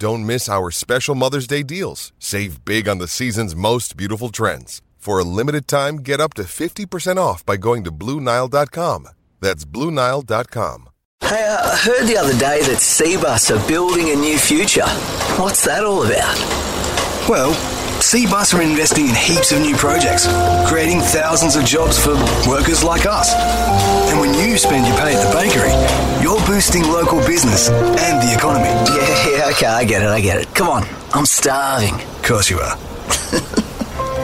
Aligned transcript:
Don't 0.00 0.24
miss 0.24 0.48
our 0.48 0.70
special 0.70 1.14
Mother's 1.14 1.46
Day 1.46 1.62
deals. 1.62 2.14
Save 2.18 2.64
big 2.64 2.88
on 2.88 2.96
the 2.96 3.06
season's 3.06 3.54
most 3.54 3.98
beautiful 3.98 4.30
trends. 4.30 4.80
For 4.96 5.18
a 5.18 5.24
limited 5.24 5.68
time, 5.68 5.96
get 5.96 6.20
up 6.20 6.32
to 6.34 6.44
50% 6.44 7.18
off 7.18 7.44
by 7.44 7.58
going 7.58 7.84
to 7.84 7.92
BlueNile.com. 7.92 9.08
That's 9.40 9.66
BlueNile.com. 9.66 10.88
Hey, 11.20 11.46
uh, 11.46 11.70
I 11.72 11.76
heard 11.76 12.06
the 12.06 12.16
other 12.16 12.32
day 12.32 12.62
that 12.62 12.78
Cbus 12.78 13.54
are 13.54 13.68
building 13.68 14.08
a 14.08 14.16
new 14.16 14.38
future. 14.38 14.88
What's 15.36 15.66
that 15.66 15.84
all 15.84 16.02
about? 16.02 16.38
Well, 17.28 17.52
Cbus 18.00 18.54
are 18.56 18.62
investing 18.62 19.08
in 19.08 19.14
heaps 19.14 19.52
of 19.52 19.60
new 19.60 19.76
projects, 19.76 20.26
creating 20.66 21.00
thousands 21.00 21.54
of 21.54 21.64
jobs 21.64 21.98
for 21.98 22.14
workers 22.48 22.82
like 22.82 23.04
us. 23.04 23.32
And 24.10 24.18
when 24.18 24.32
you 24.34 24.56
spend 24.56 24.86
your 24.86 24.96
pay 24.96 25.14
at 25.14 25.20
the 25.20 25.30
bakery, 25.36 25.70
you're 26.24 26.40
boosting 26.46 26.82
local 26.84 27.20
business 27.26 27.68
and 27.68 28.16
the 28.22 28.34
economy. 28.34 28.70
Yeah, 28.88 29.36
yeah, 29.36 29.50
okay, 29.52 29.66
I 29.66 29.84
get 29.84 30.02
it, 30.02 30.08
I 30.08 30.20
get 30.20 30.40
it. 30.40 30.54
Come 30.54 30.68
on, 30.68 30.86
I'm 31.12 31.26
starving. 31.26 31.94
Of 31.94 32.22
course 32.22 32.48
you 32.48 32.58
are. 32.58 32.76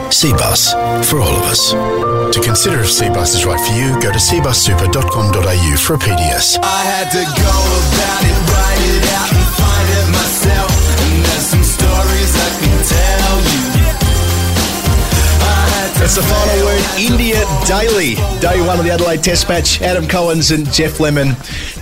Cbus, 0.09 0.73
for 1.05 1.19
all 1.21 1.35
of 1.37 1.43
us. 1.43 1.71
To 1.71 2.41
consider 2.43 2.79
if 2.79 2.87
Cbus 2.89 3.35
is 3.35 3.45
right 3.45 3.59
for 3.59 3.73
you, 3.73 3.93
go 4.01 4.11
to 4.11 4.17
cbussuper.com.au 4.19 5.77
for 5.77 5.93
a 5.93 5.97
PDS. 5.99 6.57
I 6.63 6.81
had 6.81 7.11
to 7.11 7.23
go 7.23 7.55
about 7.93 8.23
it, 8.25 8.37
write 8.49 8.83
it 8.89 9.05
out, 9.13 9.31
and 9.31 9.47
find 9.53 9.87
it 10.01 10.07
myself. 10.11 10.71
And 11.05 11.25
there's 11.25 11.45
some 11.45 11.63
stories 11.63 12.31
I 12.35 12.49
can 12.59 12.83
tell 12.83 13.61
you. 13.61 13.66
It's 15.99 16.15
the 16.15 16.21
final 16.21 16.65
word, 16.65 16.83
India 16.99 17.43
Daily. 17.65 18.15
Day 18.39 18.61
one 18.65 18.77
of 18.77 18.85
the 18.85 18.91
Adelaide 18.91 19.23
Test 19.23 19.49
match. 19.49 19.81
Adam 19.81 20.07
Collins 20.07 20.51
and 20.51 20.71
Geoff 20.71 20.99
Lemon. 20.99 21.35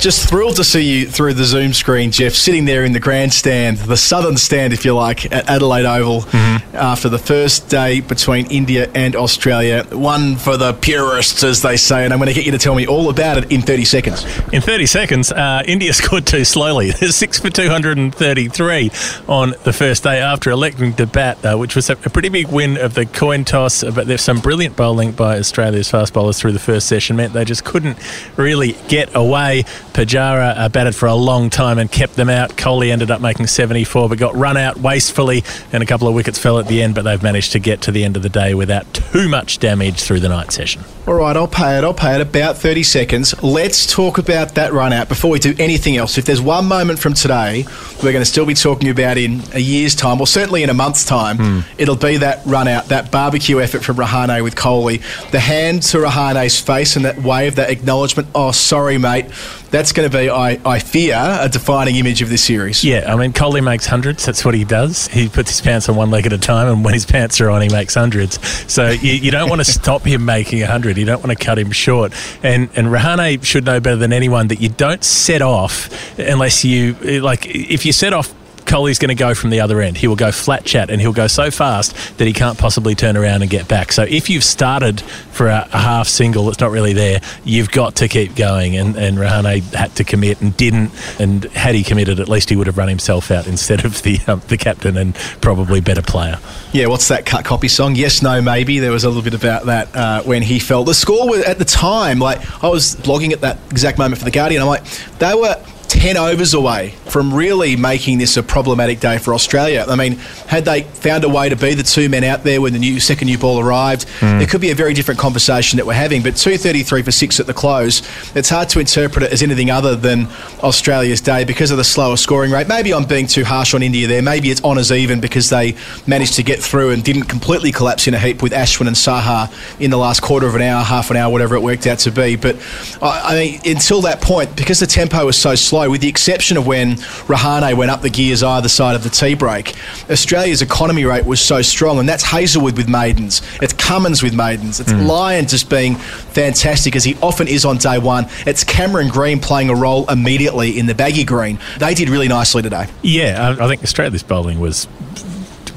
Just 0.05 0.29
thrilled 0.29 0.57
to 0.57 0.63
see 0.63 0.81
you 0.99 1.07
through 1.09 1.33
the 1.33 1.45
Zoom 1.45 1.73
screen, 1.73 2.11
Geoff, 2.11 2.33
sitting 2.33 2.65
there 2.65 2.83
in 2.85 2.93
the 2.93 2.99
grandstand, 2.99 3.77
the 3.79 3.97
southern 3.97 4.37
stand, 4.37 4.71
if 4.71 4.85
you 4.85 4.93
like, 4.93 5.25
at 5.33 5.49
Adelaide 5.49 5.85
Oval 5.87 6.21
Mm-hmm. 6.21 6.75
after 6.75 7.09
the 7.09 7.17
first 7.17 7.69
day 7.69 8.01
between 8.01 8.45
India 8.51 8.87
and 8.93 9.15
Australia. 9.15 9.83
One 9.91 10.35
for 10.35 10.57
the 10.57 10.73
purists, 10.73 11.43
as 11.43 11.63
they 11.63 11.75
say, 11.77 12.03
and 12.03 12.13
I'm 12.13 12.19
going 12.19 12.27
to 12.27 12.35
get 12.35 12.45
you 12.45 12.51
to 12.51 12.57
tell 12.59 12.75
me 12.75 12.85
all 12.85 13.09
about 13.09 13.37
it 13.39 13.51
in 13.51 13.61
30 13.63 13.85
seconds. 13.85 14.23
In 14.53 14.61
30 14.61 14.85
seconds, 14.85 15.31
uh, 15.31 15.63
India 15.65 15.91
scored 16.01 16.27
too 16.27 16.43
slowly. 16.45 16.91
They're 16.91 17.09
6 17.09 17.39
for 17.39 17.49
233 17.49 18.91
on 19.27 19.55
the 19.63 19.73
first 19.73 20.03
day 20.03 20.19
after 20.19 20.51
electing 20.51 20.93
to 20.93 21.07
bat, 21.07 21.43
uh, 21.43 21.57
which 21.57 21.75
was 21.75 21.89
a, 21.89 21.93
a 21.93 22.09
pretty 22.11 22.29
big 22.29 22.47
win 22.49 22.77
of 22.77 22.93
the 22.93 23.07
coin 23.07 23.43
toss. 23.43 23.81
uh, 23.83 23.89
But 23.89 24.05
there's 24.05 24.21
some 24.21 24.39
brilliant 24.39 24.75
bowling 24.75 25.13
by 25.13 25.39
Australia's 25.39 25.89
fast 25.89 26.13
bowlers 26.13 26.39
through 26.39 26.51
the 26.51 26.59
first 26.59 26.87
session, 26.87 27.15
meant 27.15 27.33
they 27.33 27.45
just 27.45 27.63
couldn't 27.63 27.97
really 28.37 28.73
get 28.87 29.15
away. 29.15 29.63
Pujara 29.95 30.57
uh, 30.57 30.67
batted 30.67 30.93
for 30.93 31.05
a 31.05 31.15
long 31.15 31.49
time 31.49 31.79
and 31.79 31.89
kept 31.89 32.17
them 32.17 32.29
out. 32.29 32.49
Kohli 32.57 32.91
ended 32.91 33.11
up 33.11 33.21
making 33.21 33.47
74, 33.47 34.09
but 34.09 34.17
got 34.17 34.35
run 34.35 34.57
out 34.57 34.75
wastefully, 34.75 35.45
and 35.71 35.81
a 35.81 35.85
couple 35.85 36.05
of 36.09 36.13
wickets 36.13 36.37
fell 36.37 36.59
at 36.59 36.67
the 36.67 36.81
end, 36.81 36.95
but 36.95 37.03
they've 37.03 37.23
managed 37.23 37.53
to 37.53 37.59
get 37.59 37.79
to 37.83 37.93
the 37.93 38.03
end 38.03 38.17
of 38.17 38.21
the 38.21 38.27
day 38.27 38.53
without 38.53 38.93
too 38.93 39.29
much 39.29 39.57
damage 39.59 40.01
through 40.01 40.19
the 40.19 40.27
night 40.27 40.51
session. 40.51 40.83
All 41.07 41.13
right, 41.13 41.37
I'll 41.37 41.47
pay 41.47 41.77
it. 41.77 41.85
I'll 41.85 41.93
pay 41.93 42.15
it. 42.15 42.21
About 42.21 42.57
30 42.57 42.83
seconds. 42.83 43.41
Let's 43.41 43.85
talk 43.85 44.17
about 44.17 44.55
that 44.55 44.73
run 44.73 44.91
out 44.91 45.07
before 45.07 45.31
we 45.31 45.39
do 45.39 45.55
anything 45.59 45.95
else. 45.95 46.17
If 46.17 46.25
there's 46.25 46.41
one 46.41 46.65
moment 46.65 46.99
from 46.99 47.13
today 47.13 47.65
we're 48.03 48.11
going 48.11 48.21
to 48.21 48.25
still 48.25 48.45
be 48.45 48.53
talking 48.53 48.89
about 48.89 49.17
in 49.17 49.41
a 49.53 49.59
year's 49.59 49.95
time, 49.95 50.19
or 50.19 50.27
certainly 50.27 50.61
in 50.63 50.69
a 50.69 50.73
month's 50.73 51.05
time, 51.05 51.63
it'll 51.77 51.95
be 51.95 52.17
that 52.17 52.45
run 52.45 52.67
out, 52.67 52.87
that 52.87 53.11
barbecue 53.11 53.61
effort 53.61 53.85
from 53.85 53.95
Rahane 53.95 54.43
with 54.43 54.55
Kohli. 54.55 55.01
The 55.31 55.39
hand 55.39 55.83
to 55.83 55.99
Rahane's 55.99 56.59
face 56.59 56.97
and 56.97 57.05
that 57.05 57.21
wave, 57.21 57.55
that 57.55 57.69
acknowledgement, 57.69 58.27
oh, 58.35 58.51
sorry, 58.51 58.97
mate. 58.97 59.27
That's 59.75 59.91
going 59.91 60.09
to 60.09 60.17
be, 60.17 60.29
I, 60.29 60.57
I 60.63 60.79
fear, 60.79 61.17
a 61.17 61.49
defining 61.49 61.97
image 61.97 62.21
of 62.21 62.29
this 62.29 62.41
series. 62.41 62.81
Yeah, 62.81 63.13
I 63.13 63.17
mean, 63.17 63.33
Kohli 63.33 63.61
makes 63.61 63.85
hundreds. 63.85 64.25
That's 64.25 64.45
what 64.45 64.53
he 64.53 64.63
does. 64.63 65.09
He 65.09 65.27
puts 65.27 65.49
his 65.49 65.59
pants 65.59 65.89
on 65.89 65.97
one 65.97 66.09
leg 66.09 66.25
at 66.25 66.31
a 66.31 66.37
time, 66.37 66.69
and 66.69 66.85
when 66.85 66.93
his 66.93 67.05
pants 67.05 67.41
are 67.41 67.49
on, 67.49 67.61
he 67.61 67.67
makes 67.67 67.95
hundreds. 67.95 68.39
So 68.71 68.91
you, 68.91 69.11
you 69.11 69.31
don't 69.31 69.49
want 69.49 69.59
to 69.59 69.65
stop 69.69 70.03
him 70.03 70.23
making 70.23 70.63
a 70.63 70.67
hundred. 70.67 70.95
You 70.95 71.03
don't 71.03 71.21
want 71.21 71.37
to 71.37 71.45
cut 71.45 71.59
him 71.59 71.71
short. 71.71 72.13
And 72.41 72.69
and 72.77 72.87
Rahane 72.87 73.43
should 73.43 73.65
know 73.65 73.81
better 73.81 73.97
than 73.97 74.13
anyone 74.13 74.47
that 74.47 74.61
you 74.61 74.69
don't 74.69 75.03
set 75.03 75.41
off 75.41 75.89
unless 76.17 76.63
you 76.63 76.93
like. 77.19 77.45
If 77.45 77.85
you 77.85 77.91
set 77.91 78.13
off. 78.13 78.33
Kohli's 78.65 78.99
going 78.99 79.09
to 79.09 79.15
go 79.15 79.33
from 79.33 79.49
the 79.51 79.61
other 79.61 79.81
end. 79.81 79.97
He 79.97 80.07
will 80.07 80.15
go 80.15 80.31
flat 80.31 80.65
chat 80.65 80.89
and 80.89 80.99
he'll 80.99 81.13
go 81.13 81.27
so 81.27 81.51
fast 81.51 82.17
that 82.17 82.25
he 82.25 82.33
can't 82.33 82.57
possibly 82.57 82.95
turn 82.95 83.15
around 83.15 83.41
and 83.41 83.49
get 83.49 83.67
back. 83.67 83.91
So 83.91 84.03
if 84.03 84.29
you've 84.29 84.43
started 84.43 85.01
for 85.01 85.47
a, 85.47 85.67
a 85.71 85.77
half 85.77 86.07
single 86.07 86.45
that's 86.45 86.59
not 86.59 86.71
really 86.71 86.93
there, 86.93 87.21
you've 87.43 87.71
got 87.71 87.95
to 87.97 88.07
keep 88.07 88.35
going. 88.35 88.75
And, 88.75 88.95
and 88.95 89.17
Rahane 89.17 89.61
had 89.73 89.95
to 89.95 90.03
commit 90.03 90.41
and 90.41 90.55
didn't. 90.57 90.91
And 91.19 91.45
had 91.45 91.75
he 91.75 91.83
committed, 91.83 92.19
at 92.19 92.29
least 92.29 92.49
he 92.49 92.55
would 92.55 92.67
have 92.67 92.77
run 92.77 92.89
himself 92.89 93.31
out 93.31 93.47
instead 93.55 93.85
of 93.85 94.01
the 94.03 94.19
um, 94.27 94.41
the 94.47 94.57
captain 94.57 94.97
and 94.97 95.15
probably 95.41 95.81
better 95.81 96.01
player. 96.01 96.39
Yeah, 96.71 96.87
what's 96.87 97.07
that 97.07 97.25
cut 97.25 97.45
copy 97.45 97.67
song? 97.67 97.95
Yes, 97.95 98.21
no, 98.21 98.41
maybe. 98.41 98.79
There 98.79 98.91
was 98.91 99.03
a 99.03 99.07
little 99.07 99.23
bit 99.23 99.33
about 99.33 99.65
that 99.65 99.95
uh, 99.95 100.23
when 100.23 100.41
he 100.41 100.59
fell. 100.59 100.83
The 100.83 100.93
score 100.93 101.29
was 101.29 101.43
at 101.43 101.57
the 101.57 101.65
time, 101.65 102.19
like 102.19 102.63
I 102.63 102.67
was 102.67 102.95
blogging 102.95 103.31
at 103.31 103.41
that 103.41 103.57
exact 103.71 103.97
moment 103.97 104.19
for 104.19 104.25
the 104.25 104.31
Guardian. 104.31 104.61
I'm 104.61 104.67
like, 104.67 104.85
they 105.19 105.33
were. 105.33 105.55
10 106.05 106.17
overs 106.17 106.53
away 106.53 106.89
from 107.07 107.33
really 107.33 107.75
making 107.75 108.19
this 108.19 108.37
a 108.37 108.43
problematic 108.43 108.99
day 108.99 109.17
for 109.17 109.33
Australia. 109.33 109.83
I 109.89 109.95
mean, 109.95 110.17
had 110.45 110.63
they 110.63 110.83
found 110.83 111.23
a 111.23 111.29
way 111.29 111.49
to 111.49 111.55
be 111.55 111.73
the 111.73 111.81
two 111.81 112.09
men 112.09 112.23
out 112.23 112.43
there 112.43 112.61
when 112.61 112.73
the 112.73 112.77
new 112.79 112.99
second 112.99 113.25
new 113.25 113.39
ball 113.39 113.59
arrived, 113.59 114.05
Mm. 114.19 114.39
it 114.39 114.47
could 114.47 114.61
be 114.61 114.69
a 114.69 114.75
very 114.75 114.93
different 114.93 115.19
conversation 115.19 115.77
that 115.77 115.87
we're 115.87 115.93
having. 115.95 116.21
But 116.21 116.35
233 116.35 117.01
for 117.01 117.11
six 117.11 117.39
at 117.39 117.47
the 117.47 117.55
close, 117.55 118.03
it's 118.35 118.49
hard 118.49 118.69
to 118.69 118.79
interpret 118.79 119.23
it 119.25 119.33
as 119.33 119.41
anything 119.41 119.71
other 119.71 119.95
than 119.95 120.27
Australia's 120.61 121.21
day 121.21 121.43
because 121.43 121.71
of 121.71 121.77
the 121.77 121.83
slower 121.83 122.17
scoring 122.17 122.51
rate. 122.51 122.67
Maybe 122.67 122.93
I'm 122.93 123.05
being 123.05 123.25
too 123.25 123.43
harsh 123.43 123.73
on 123.73 123.81
India 123.81 124.05
there. 124.07 124.21
Maybe 124.21 124.51
it's 124.51 124.63
honours 124.63 124.91
even 124.91 125.19
because 125.19 125.49
they 125.49 125.73
managed 126.05 126.35
to 126.35 126.43
get 126.43 126.61
through 126.61 126.91
and 126.91 127.03
didn't 127.03 127.23
completely 127.23 127.71
collapse 127.71 128.07
in 128.07 128.13
a 128.13 128.19
heap 128.19 128.43
with 128.43 128.51
Ashwin 128.51 128.85
and 128.85 128.95
Saha 128.95 129.51
in 129.81 129.89
the 129.89 129.97
last 129.97 130.21
quarter 130.21 130.45
of 130.45 130.53
an 130.53 130.61
hour, 130.61 130.83
half 130.83 131.09
an 131.09 131.17
hour, 131.17 131.31
whatever 131.31 131.55
it 131.55 131.61
worked 131.63 131.87
out 131.87 131.97
to 131.99 132.11
be. 132.11 132.35
But 132.35 132.57
I, 133.01 133.21
I 133.23 133.33
mean, 133.39 133.59
until 133.65 134.01
that 134.01 134.21
point, 134.21 134.55
because 134.55 134.79
the 134.79 134.85
tempo 134.87 135.25
was 135.25 135.35
so 135.35 135.55
slow, 135.55 135.94
with 135.95 136.01
the 136.01 136.09
exception 136.09 136.57
of 136.57 136.67
when 136.67 136.95
Rahane 137.29 137.73
went 137.77 137.89
up 137.89 138.01
the 138.01 138.09
gears 138.09 138.43
either 138.43 138.67
side 138.67 138.97
of 138.97 139.03
the 139.03 139.09
tea 139.09 139.33
break, 139.33 139.75
Australia's 140.09 140.61
economy 140.61 141.05
rate 141.05 141.23
was 141.23 141.39
so 141.39 141.61
strong, 141.61 141.99
and 141.99 142.09
that's 142.09 142.21
Hazlewood 142.21 142.75
with 142.75 142.89
maidens, 142.89 143.41
it's 143.61 143.71
Cummins 143.71 144.21
with 144.21 144.33
maidens, 144.33 144.81
it's 144.81 144.91
mm. 144.91 145.07
Lyon 145.07 145.47
just 145.47 145.69
being 145.69 145.95
fantastic 145.95 146.97
as 146.97 147.05
he 147.05 147.15
often 147.21 147.47
is 147.47 147.63
on 147.63 147.77
day 147.77 147.97
one. 147.97 148.25
It's 148.45 148.65
Cameron 148.65 149.07
Green 149.07 149.39
playing 149.39 149.69
a 149.69 149.73
role 149.73 150.05
immediately 150.09 150.77
in 150.77 150.85
the 150.85 150.93
baggy 150.93 151.23
green. 151.23 151.59
They 151.77 151.93
did 151.93 152.09
really 152.09 152.27
nicely 152.27 152.61
today. 152.61 152.87
Yeah, 153.01 153.55
I, 153.57 153.63
I 153.63 153.67
think 153.69 153.81
Australia's 153.81 154.21
bowling 154.21 154.59
was 154.59 154.89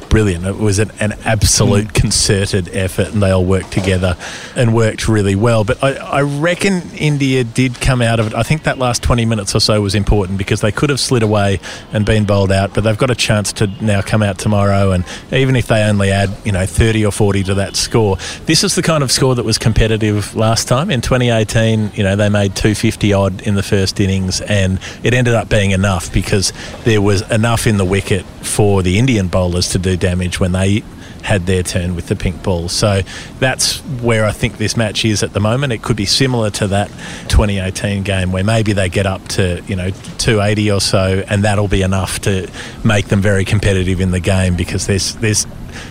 brilliant. 0.09 0.47
It 0.47 0.57
was 0.57 0.79
an, 0.79 0.91
an 1.01 1.13
absolute 1.25 1.89
mm. 1.89 1.95
concerted 1.95 2.69
effort, 2.75 3.13
and 3.13 3.23
they 3.23 3.31
all 3.31 3.45
worked 3.45 3.73
together 3.73 4.17
and 4.57 4.75
worked 4.75 5.09
really 5.09 5.35
well. 5.35 5.65
But 5.65 5.83
I, 5.83 5.95
I 5.97 6.23
reckon 6.23 6.83
India 6.97 7.45
did 7.45 7.81
come 7.81 8.03
out 8.03 8.21
of 8.21 8.29
it. 8.29 8.35
I 8.35 8.43
think 8.43 8.63
that 8.65 8.79
last 8.79 9.03
20 9.03 9.25
minutes 9.25 9.55
or 9.55 9.61
so 9.61 9.81
was 9.81 9.95
important 9.95 10.39
because 10.39 10.61
they 10.61 10.73
could 10.73 10.91
have 10.91 11.01
slid 11.01 11.23
away 11.23 11.61
and 11.93 12.05
been 12.05 12.25
bowled 12.25 12.53
out, 12.53 12.75
but 12.75 12.85
they've 12.85 12.99
got 12.99 13.11
a 13.11 13.15
chance 13.15 13.53
to 13.55 13.67
now 13.83 14.03
come 14.03 14.23
out 14.23 14.39
tomorrow. 14.39 14.93
And 14.93 15.05
even 15.33 15.57
if 15.57 15.67
they 15.67 15.83
only 15.83 16.11
add, 16.11 16.31
you 16.45 16.53
know, 16.53 16.67
30 16.67 17.05
or 17.05 17.13
40 17.13 17.45
to 17.45 17.55
that 17.55 17.77
score, 17.77 18.17
this 18.47 18.65
is 18.65 18.75
the 18.75 18.83
kind 18.83 19.03
of 19.03 19.13
score 19.13 19.35
that 19.35 19.45
was 19.45 19.59
competitive 19.59 20.35
last 20.35 20.69
time. 20.69 20.91
In 20.91 21.01
2018, 21.01 21.93
you 21.95 22.03
know, 22.03 22.17
they 22.17 22.29
made 22.29 22.57
250 22.57 23.13
odd 23.13 23.43
in 23.43 23.55
the 23.55 23.63
first 23.63 24.01
innings, 24.01 24.41
and 24.41 24.81
it 25.03 25.15
ended 25.15 25.35
up 25.35 25.49
being 25.49 25.73
enough 25.73 26.13
because 26.13 26.53
there 26.85 27.03
was 27.03 27.29
enough 27.31 27.67
in 27.67 27.77
the 27.77 27.85
wicket 27.85 28.25
for 28.43 28.83
the 28.83 28.99
Indian 28.99 29.29
bowlers 29.29 29.69
to 29.71 29.79
do 29.79 29.97
damage 29.99 30.41
when 30.41 30.53
they 30.53 30.83
had 31.23 31.47
their 31.47 31.63
turn 31.63 31.95
with 31.95 32.07
the 32.07 32.17
pink 32.17 32.43
ball. 32.43 32.69
So 32.69 33.03
that's 33.39 33.79
where 34.01 34.25
I 34.25 34.33
think 34.33 34.59
this 34.59 34.77
match 34.77 35.05
is 35.05 35.23
at 35.23 35.33
the 35.33 35.41
moment. 35.41 35.73
It 35.73 35.83
could 35.83 35.97
be 35.97 36.07
similar 36.07 36.51
to 36.53 36.69
that 36.69 36.89
2018 37.29 38.03
game 38.03 38.33
where 38.33 38.45
maybe 38.45 38.73
they 38.73 38.89
get 38.89 39.07
up 39.07 39.27
to, 39.29 39.63
you 39.67 39.77
know, 39.77 39.91
280 40.19 40.71
or 40.71 40.81
so 40.81 41.25
and 41.29 41.45
that'll 41.45 41.69
be 41.69 41.83
enough 41.83 42.21
to 42.21 42.51
make 42.85 43.09
them 43.09 43.21
very 43.21 43.45
competitive 43.45 44.01
in 44.01 44.11
the 44.11 44.21
game 44.21 44.57
because 44.57 44.87
there's 44.87 45.15
there's 45.17 45.47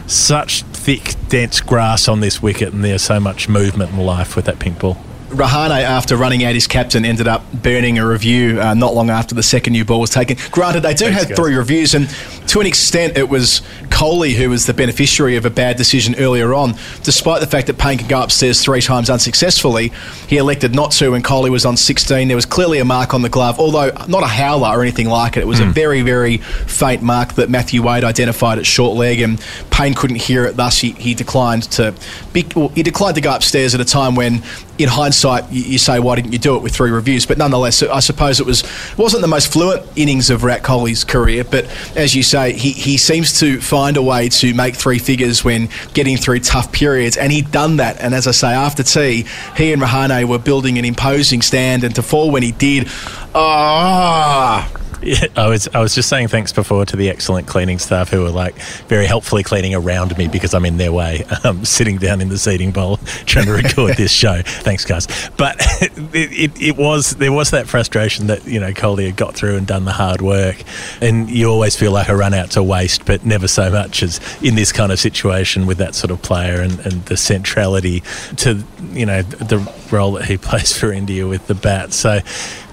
such 0.07 0.63
thick 0.63 1.15
dense 1.29 1.61
grass 1.61 2.07
on 2.07 2.19
this 2.19 2.41
wicket 2.41 2.73
and 2.73 2.83
there's 2.83 3.01
so 3.01 3.19
much 3.19 3.47
movement 3.49 3.91
and 3.91 4.05
life 4.05 4.35
with 4.35 4.45
that 4.45 4.59
pink 4.59 4.79
ball. 4.79 4.97
Rahane, 5.29 5.81
after 5.83 6.15
running 6.15 6.43
out 6.45 6.53
his 6.53 6.67
captain, 6.67 7.03
ended 7.03 7.27
up 7.27 7.43
burning 7.51 7.99
a 7.99 8.07
review 8.07 8.61
uh, 8.61 8.73
not 8.73 8.93
long 8.93 9.09
after 9.09 9.35
the 9.35 9.43
second 9.43 9.73
new 9.73 9.83
ball 9.83 9.99
was 9.99 10.09
taken. 10.09 10.37
Granted, 10.51 10.81
they 10.83 10.93
do 10.93 11.05
Thanks, 11.05 11.19
have 11.19 11.29
guys. 11.29 11.37
three 11.37 11.55
reviews, 11.55 11.93
and 11.93 12.09
to 12.47 12.61
an 12.61 12.67
extent, 12.67 13.17
it 13.17 13.27
was 13.27 13.61
Kohli 13.89 14.33
who 14.35 14.49
was 14.49 14.65
the 14.65 14.73
beneficiary 14.73 15.35
of 15.35 15.45
a 15.45 15.49
bad 15.49 15.75
decision 15.75 16.15
earlier 16.17 16.53
on. 16.53 16.75
Despite 17.03 17.41
the 17.41 17.47
fact 17.47 17.67
that 17.67 17.77
Paine 17.77 17.97
could 17.97 18.07
go 18.07 18.21
upstairs 18.21 18.63
three 18.63 18.81
times 18.81 19.09
unsuccessfully, 19.09 19.91
he 20.27 20.37
elected 20.37 20.73
not 20.73 20.91
to, 20.91 21.13
and 21.13 21.23
Kohli 21.25 21.49
was 21.49 21.65
on 21.65 21.75
16. 21.75 22.27
There 22.29 22.37
was 22.37 22.45
clearly 22.45 22.79
a 22.79 22.85
mark 22.85 23.13
on 23.13 23.21
the 23.21 23.29
glove, 23.29 23.59
although 23.59 23.91
not 24.07 24.23
a 24.23 24.27
howler 24.27 24.69
or 24.69 24.81
anything 24.81 25.07
like 25.09 25.35
it. 25.35 25.41
It 25.41 25.47
was 25.47 25.59
a 25.59 25.65
very, 25.65 26.03
very 26.03 26.37
faint 26.37 27.01
mark 27.01 27.33
that 27.33 27.49
Matthew 27.49 27.83
Wade 27.83 28.05
identified 28.05 28.59
at 28.59 28.65
short 28.65 28.95
leg, 28.95 29.19
and 29.19 29.43
Paine 29.71 29.93
couldn't 29.93 30.21
hear 30.21 30.45
it. 30.45 30.55
Thus, 30.55 30.77
he, 30.79 30.91
he 30.91 31.13
declined 31.13 31.63
to 31.73 31.93
be, 32.31 32.45
well, 32.55 32.69
he 32.69 32.81
declined 32.83 33.15
to 33.15 33.21
go 33.21 33.35
upstairs 33.35 33.75
at 33.75 33.81
a 33.81 33.85
time 33.85 34.15
when, 34.15 34.41
in 34.77 34.89
hindsight, 34.89 35.51
you, 35.51 35.77
say, 35.77 35.99
why 35.99 36.15
didn't 36.15 36.33
you 36.33 36.39
do 36.39 36.55
it 36.55 36.61
with 36.61 36.75
three 36.75 36.91
reviews? 36.91 37.25
But 37.25 37.37
nonetheless, 37.37 37.81
I 37.83 37.99
suppose 37.99 38.39
it 38.39 38.45
was 38.45 38.63
wasn't 38.97 39.21
the 39.21 39.27
most 39.27 39.51
fluent 39.51 39.83
innings 39.95 40.29
of 40.29 40.43
Rat 40.43 40.63
Kohli's 40.63 41.03
career, 41.03 41.43
but 41.43 41.65
as 41.95 42.15
you 42.15 42.23
say, 42.23 42.53
he, 42.53 42.71
he 42.71 42.97
seems 42.97 43.39
to 43.39 43.59
find 43.59 43.97
a 43.97 44.01
way 44.01 44.29
to 44.29 44.53
make 44.53 44.75
three 44.75 44.99
figures 44.99 45.43
when 45.43 45.69
getting 45.93 46.17
through 46.17 46.39
tough 46.39 46.71
periods, 46.71 47.17
and 47.17 47.31
he'd 47.31 47.51
done 47.51 47.77
that. 47.77 47.99
And 47.99 48.13
as 48.13 48.27
I 48.27 48.31
say, 48.31 48.53
after 48.53 48.83
tea, 48.83 49.25
he 49.55 49.73
and 49.73 49.81
Rahane 49.81 50.27
were 50.27 50.39
building 50.39 50.77
an 50.77 50.85
imposing 50.85 51.41
stand, 51.41 51.83
and 51.83 51.95
to 51.95 52.03
fall 52.03 52.31
when 52.31 52.43
he 52.43 52.51
did, 52.51 52.87
ah. 53.33 54.69
Yeah, 55.01 55.27
I 55.35 55.47
was 55.47 55.67
I 55.73 55.79
was 55.79 55.93
just 55.93 56.09
saying 56.09 56.29
thanks 56.29 56.51
before 56.51 56.85
to 56.85 56.95
the 56.95 57.09
excellent 57.09 57.47
cleaning 57.47 57.77
staff 57.77 58.09
who 58.09 58.23
were 58.23 58.31
like 58.31 58.55
very 58.87 59.05
helpfully 59.05 59.43
cleaning 59.43 59.75
around 59.75 60.17
me 60.17 60.27
because 60.27 60.53
I'm 60.55 60.65
in 60.65 60.77
their 60.77 60.91
way, 60.91 61.23
um, 61.43 61.65
sitting 61.65 61.97
down 61.97 62.19
in 62.19 62.29
the 62.29 62.37
seating 62.37 62.71
bowl 62.71 62.97
trying 63.25 63.45
to 63.45 63.53
record 63.53 63.95
this 63.95 64.11
show. 64.11 64.41
Thanks, 64.43 64.85
guys. 64.85 65.07
But 65.37 65.57
it, 65.81 65.91
it, 66.13 66.61
it 66.61 66.77
was 66.77 67.11
there 67.11 67.31
was 67.31 67.51
that 67.51 67.67
frustration 67.67 68.27
that 68.27 68.45
you 68.45 68.59
know 68.59 68.71
Kohli 68.73 69.05
had 69.05 69.15
got 69.15 69.35
through 69.35 69.57
and 69.57 69.67
done 69.67 69.85
the 69.85 69.91
hard 69.91 70.21
work, 70.21 70.63
and 70.99 71.29
you 71.29 71.47
always 71.47 71.75
feel 71.75 71.91
like 71.91 72.09
a 72.09 72.15
run 72.15 72.33
out 72.33 72.51
to 72.51 72.63
waste, 72.63 73.05
but 73.05 73.23
never 73.23 73.47
so 73.47 73.69
much 73.69 74.01
as 74.01 74.19
in 74.41 74.55
this 74.55 74.71
kind 74.71 74.91
of 74.91 74.99
situation 74.99 75.67
with 75.67 75.77
that 75.77 75.93
sort 75.93 76.09
of 76.09 76.21
player 76.23 76.61
and, 76.61 76.79
and 76.79 77.05
the 77.05 77.17
centrality 77.17 78.01
to 78.37 78.63
you 78.91 79.05
know 79.05 79.21
the 79.21 79.59
role 79.91 80.13
that 80.13 80.25
he 80.25 80.37
plays 80.37 80.75
for 80.75 80.91
India 80.91 81.27
with 81.27 81.45
the 81.45 81.55
bat. 81.55 81.93
So 81.93 82.19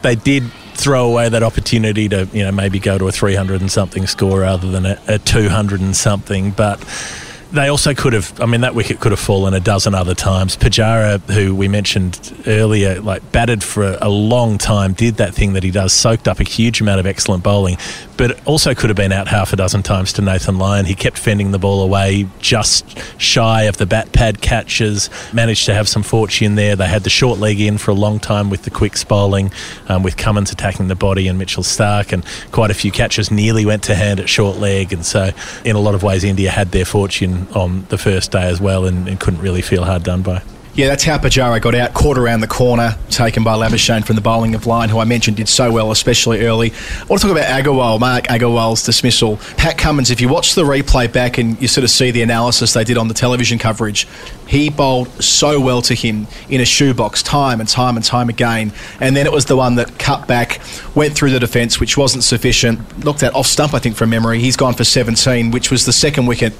they 0.02 0.14
did 0.14 0.44
throw 0.74 1.06
away 1.06 1.28
that 1.28 1.42
opportunity 1.42 2.08
to 2.08 2.28
you 2.32 2.44
know 2.44 2.52
maybe 2.52 2.78
go 2.78 2.98
to 2.98 3.08
a 3.08 3.12
300 3.12 3.60
and 3.60 3.70
something 3.70 4.06
score 4.06 4.40
rather 4.40 4.70
than 4.70 4.86
a, 4.86 5.00
a 5.08 5.18
200 5.18 5.80
and 5.80 5.96
something. 5.96 6.50
But 6.50 6.80
they 7.54 7.68
also 7.68 7.94
could 7.94 8.12
have 8.12 8.40
I 8.40 8.46
mean 8.46 8.62
that 8.62 8.74
wicket 8.74 9.00
could 9.00 9.12
have 9.12 9.20
fallen 9.20 9.54
a 9.54 9.60
dozen 9.60 9.94
other 9.94 10.14
times. 10.14 10.56
Pujara 10.56 11.20
who 11.30 11.54
we 11.54 11.68
mentioned 11.68 12.34
earlier 12.46 13.00
like 13.00 13.30
batted 13.32 13.62
for 13.62 13.96
a 14.00 14.08
long 14.08 14.58
time 14.58 14.92
did 14.92 15.16
that 15.16 15.34
thing 15.34 15.52
that 15.52 15.62
he 15.62 15.70
does 15.70 15.92
soaked 15.92 16.26
up 16.26 16.40
a 16.40 16.44
huge 16.44 16.80
amount 16.80 17.00
of 17.00 17.06
excellent 17.06 17.44
bowling 17.44 17.76
but 18.16 18.44
also 18.46 18.74
could 18.74 18.90
have 18.90 18.96
been 18.96 19.12
out 19.12 19.28
half 19.28 19.52
a 19.52 19.56
dozen 19.56 19.82
times 19.82 20.12
to 20.12 20.22
Nathan 20.22 20.58
Lyon. 20.58 20.84
He 20.84 20.94
kept 20.94 21.18
fending 21.18 21.50
the 21.50 21.58
ball 21.58 21.82
away 21.82 22.26
just 22.40 22.84
shy 23.20 23.62
of 23.62 23.76
the 23.76 23.86
bat 23.86 24.12
pad 24.12 24.40
catches 24.40 25.10
managed 25.32 25.66
to 25.66 25.74
have 25.74 25.88
some 25.88 26.02
fortune 26.02 26.56
there. 26.56 26.76
They 26.76 26.88
had 26.88 27.04
the 27.04 27.10
short 27.10 27.38
leg 27.38 27.60
in 27.60 27.78
for 27.78 27.92
a 27.92 27.94
long 27.94 28.18
time 28.18 28.50
with 28.50 28.62
the 28.62 28.70
quicks 28.70 29.04
bowling 29.04 29.52
um, 29.88 30.02
with 30.02 30.16
Cummins 30.16 30.50
attacking 30.50 30.88
the 30.88 30.94
body 30.96 31.28
and 31.28 31.38
Mitchell 31.38 31.62
Stark 31.62 32.12
and 32.12 32.24
quite 32.50 32.70
a 32.70 32.74
few 32.74 32.90
catches 32.90 33.30
nearly 33.30 33.64
went 33.64 33.84
to 33.84 33.94
hand 33.94 34.18
at 34.18 34.28
short 34.28 34.58
leg. 34.58 34.92
And 34.92 35.06
so 35.06 35.30
in 35.64 35.76
a 35.76 35.80
lot 35.80 35.94
of 35.94 36.02
ways 36.02 36.24
India 36.24 36.50
had 36.50 36.72
their 36.72 36.84
fortune 36.84 37.43
on 37.52 37.86
the 37.88 37.98
first 37.98 38.32
day 38.32 38.44
as 38.48 38.60
well 38.60 38.86
and, 38.86 39.08
and 39.08 39.20
couldn't 39.20 39.40
really 39.40 39.62
feel 39.62 39.84
hard 39.84 40.02
done 40.02 40.22
by. 40.22 40.42
Yeah, 40.76 40.88
that's 40.88 41.04
how 41.04 41.18
Pujara 41.18 41.62
got 41.62 41.76
out, 41.76 41.94
caught 41.94 42.18
around 42.18 42.40
the 42.40 42.48
corner, 42.48 42.96
taken 43.08 43.44
by 43.44 43.54
Labuschagne 43.54 44.04
from 44.04 44.16
the 44.16 44.22
bowling 44.22 44.56
of 44.56 44.66
Lyon, 44.66 44.90
who 44.90 44.98
I 44.98 45.04
mentioned 45.04 45.36
did 45.36 45.48
so 45.48 45.70
well, 45.70 45.92
especially 45.92 46.44
early. 46.44 46.72
I 46.72 47.04
want 47.04 47.22
to 47.22 47.28
talk 47.28 47.36
about 47.36 47.46
Agarwal, 47.46 48.00
Mayank 48.00 48.26
Agarwal's 48.26 48.82
dismissal. 48.82 49.36
Pat 49.56 49.78
Cummins, 49.78 50.10
if 50.10 50.20
you 50.20 50.28
watch 50.28 50.56
the 50.56 50.64
replay 50.64 51.12
back 51.12 51.38
and 51.38 51.60
you 51.62 51.68
sort 51.68 51.84
of 51.84 51.90
see 51.90 52.10
the 52.10 52.22
analysis 52.22 52.72
they 52.72 52.82
did 52.82 52.98
on 52.98 53.06
the 53.06 53.14
television 53.14 53.56
coverage, 53.56 54.08
he 54.46 54.70
bowled 54.70 55.08
so 55.22 55.60
well 55.60 55.82
to 55.82 55.94
him 55.94 56.26
in 56.48 56.60
a 56.60 56.64
shoebox 56.64 57.22
time 57.22 57.60
and 57.60 57.68
time 57.68 57.96
and 57.96 58.04
time 58.04 58.28
again. 58.28 58.72
And 59.00 59.16
then 59.16 59.26
it 59.26 59.32
was 59.32 59.46
the 59.46 59.56
one 59.56 59.76
that 59.76 59.98
cut 59.98 60.26
back, 60.28 60.60
went 60.94 61.14
through 61.14 61.30
the 61.30 61.40
defence, 61.40 61.80
which 61.80 61.96
wasn't 61.96 62.24
sufficient. 62.24 63.04
Looked 63.04 63.22
at 63.22 63.34
off 63.34 63.46
stump, 63.46 63.74
I 63.74 63.78
think, 63.78 63.96
from 63.96 64.10
memory. 64.10 64.38
He's 64.40 64.56
gone 64.56 64.74
for 64.74 64.84
17, 64.84 65.50
which 65.50 65.70
was 65.70 65.86
the 65.86 65.92
second 65.92 66.26
wicket 66.26 66.52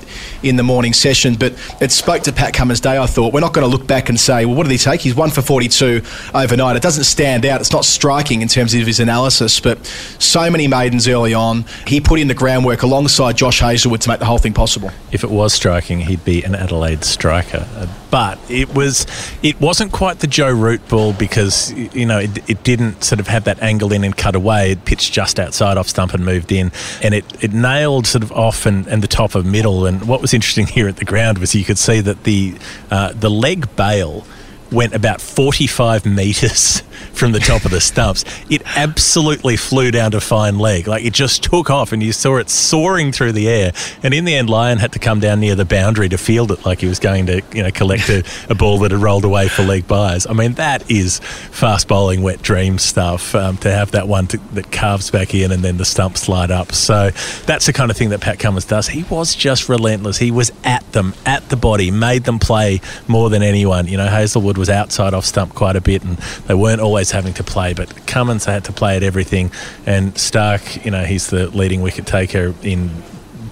in 0.42 0.56
the 0.56 0.62
morning 0.62 0.92
session. 0.92 1.34
But 1.34 1.54
it 1.80 1.92
spoke 1.92 2.22
to 2.24 2.32
Pat 2.32 2.54
Cummins' 2.54 2.80
day, 2.80 2.98
I 2.98 3.06
thought. 3.06 3.32
We're 3.32 3.40
not 3.40 3.52
going 3.52 3.68
to 3.68 3.76
look 3.76 3.86
back 3.86 4.08
and 4.08 4.18
say, 4.18 4.44
well, 4.44 4.54
what 4.54 4.64
did 4.64 4.72
he 4.72 4.78
take? 4.78 5.00
He's 5.00 5.14
one 5.14 5.30
for 5.30 5.42
42 5.42 6.02
overnight. 6.34 6.76
It 6.76 6.82
doesn't 6.82 7.04
stand 7.04 7.46
out. 7.46 7.60
It's 7.60 7.72
not 7.72 7.84
striking 7.84 8.42
in 8.42 8.48
terms 8.48 8.74
of 8.74 8.86
his 8.86 9.00
analysis, 9.00 9.60
but 9.60 9.84
so 10.18 10.50
many 10.50 10.68
maidens 10.68 11.06
early 11.08 11.34
on. 11.34 11.64
He 11.86 12.00
put 12.00 12.20
in 12.20 12.28
the 12.28 12.34
groundwork 12.34 12.82
alongside 12.82 13.36
Josh 13.36 13.60
Hazlewood 13.60 14.00
to 14.02 14.08
make 14.08 14.18
the 14.18 14.26
whole 14.26 14.38
thing 14.38 14.54
possible. 14.54 14.90
If 15.12 15.24
it 15.24 15.30
was 15.30 15.52
striking, 15.52 16.00
he'd 16.00 16.24
be 16.24 16.42
an 16.42 16.54
Adelaide 16.54 17.04
striker. 17.04 17.66
But 18.10 18.38
it 18.50 18.74
was, 18.74 19.06
it 19.42 19.60
wasn't 19.60 19.92
quite 19.92 20.20
the 20.20 20.26
Joe 20.26 20.52
Root 20.52 20.86
ball 20.88 21.12
because 21.12 21.72
you 21.72 22.06
know 22.06 22.18
it, 22.18 22.48
it 22.48 22.62
didn't 22.62 23.02
sort 23.02 23.20
of 23.20 23.28
have 23.28 23.44
that 23.44 23.60
angle 23.62 23.92
in 23.92 24.04
and 24.04 24.16
cut 24.16 24.34
away. 24.34 24.72
It 24.72 24.84
pitched 24.84 25.12
just 25.12 25.40
outside 25.40 25.76
off 25.76 25.88
stump 25.88 26.14
and 26.14 26.24
moved 26.24 26.52
in, 26.52 26.72
and 27.02 27.14
it, 27.14 27.24
it 27.42 27.52
nailed 27.52 28.06
sort 28.06 28.22
of 28.22 28.32
off 28.32 28.66
and, 28.66 28.86
and 28.86 29.02
the 29.02 29.08
top 29.08 29.34
of 29.34 29.44
middle. 29.44 29.86
And 29.86 30.06
what 30.06 30.20
was 30.20 30.32
interesting 30.32 30.66
here 30.66 30.88
at 30.88 30.96
the 30.96 31.04
ground 31.04 31.38
was 31.38 31.54
you 31.54 31.64
could 31.64 31.78
see 31.78 32.00
that 32.00 32.24
the 32.24 32.54
uh, 32.90 33.12
the 33.12 33.30
leg 33.30 33.74
bail 33.76 34.24
went 34.70 34.94
about 34.94 35.20
45 35.20 36.06
metres 36.16 36.82
from 37.12 37.32
the 37.32 37.40
top 37.40 37.64
of 37.64 37.70
the 37.70 37.80
stumps. 37.80 38.24
It 38.50 38.62
absolutely 38.76 39.56
flew 39.56 39.90
down 39.90 40.12
to 40.12 40.20
fine 40.20 40.58
leg. 40.58 40.86
Like 40.86 41.04
it 41.04 41.12
just 41.12 41.42
took 41.42 41.70
off 41.70 41.92
and 41.92 42.02
you 42.02 42.12
saw 42.12 42.36
it 42.36 42.50
soaring 42.50 43.12
through 43.12 43.32
the 43.32 43.48
air. 43.48 43.72
And 44.02 44.14
in 44.14 44.24
the 44.24 44.34
end, 44.34 44.50
Lyon 44.50 44.78
had 44.78 44.92
to 44.92 44.98
come 44.98 45.20
down 45.20 45.40
near 45.40 45.54
the 45.54 45.64
boundary 45.64 46.08
to 46.08 46.18
field 46.18 46.50
it 46.50 46.64
like 46.64 46.80
he 46.80 46.86
was 46.86 46.98
going 46.98 47.26
to, 47.26 47.42
you 47.52 47.62
know, 47.62 47.70
collect 47.70 48.08
a, 48.08 48.24
a 48.48 48.54
ball 48.54 48.78
that 48.80 48.90
had 48.90 49.00
rolled 49.00 49.24
away 49.24 49.48
for 49.48 49.62
leg 49.62 49.86
byes. 49.86 50.26
I 50.26 50.32
mean, 50.32 50.54
that 50.54 50.90
is 50.90 51.18
fast 51.18 51.88
bowling, 51.88 52.22
wet 52.22 52.42
dream 52.42 52.78
stuff 52.78 53.34
um, 53.34 53.56
to 53.58 53.70
have 53.70 53.92
that 53.92 54.08
one 54.08 54.26
to, 54.28 54.38
that 54.54 54.70
carves 54.72 55.10
back 55.10 55.34
in 55.34 55.52
and 55.52 55.62
then 55.62 55.76
the 55.76 55.84
stumps 55.84 56.22
slide 56.22 56.50
up. 56.50 56.72
So 56.72 57.10
that's 57.46 57.66
the 57.66 57.72
kind 57.72 57.90
of 57.90 57.96
thing 57.96 58.10
that 58.10 58.20
Pat 58.20 58.38
Cummins 58.38 58.64
does. 58.64 58.88
He 58.88 59.04
was 59.04 59.34
just 59.34 59.68
relentless. 59.68 60.18
He 60.18 60.30
was 60.30 60.52
at 60.64 60.90
them, 60.92 61.14
at 61.26 61.48
the 61.48 61.56
body, 61.56 61.90
made 61.90 62.24
them 62.24 62.38
play 62.38 62.80
more 63.08 63.30
than 63.30 63.42
anyone. 63.42 63.86
You 63.86 63.96
know, 63.96 64.06
Hazlewood 64.06 64.58
was 64.58 64.70
outside 64.70 65.14
off 65.14 65.24
stump 65.24 65.54
quite 65.54 65.76
a 65.76 65.80
bit 65.80 66.02
and 66.04 66.16
they 66.46 66.54
weren't 66.54 66.80
always 66.84 67.10
having 67.10 67.32
to 67.34 67.44
play, 67.44 67.74
but 67.74 68.06
Cummins 68.06 68.44
had 68.44 68.64
to 68.64 68.72
play 68.72 68.96
at 68.96 69.02
everything. 69.02 69.50
And 69.86 70.16
Stark, 70.16 70.84
you 70.84 70.90
know, 70.90 71.04
he's 71.04 71.28
the 71.28 71.48
leading 71.48 71.82
wicket 71.82 72.06
taker 72.06 72.54
in 72.62 72.90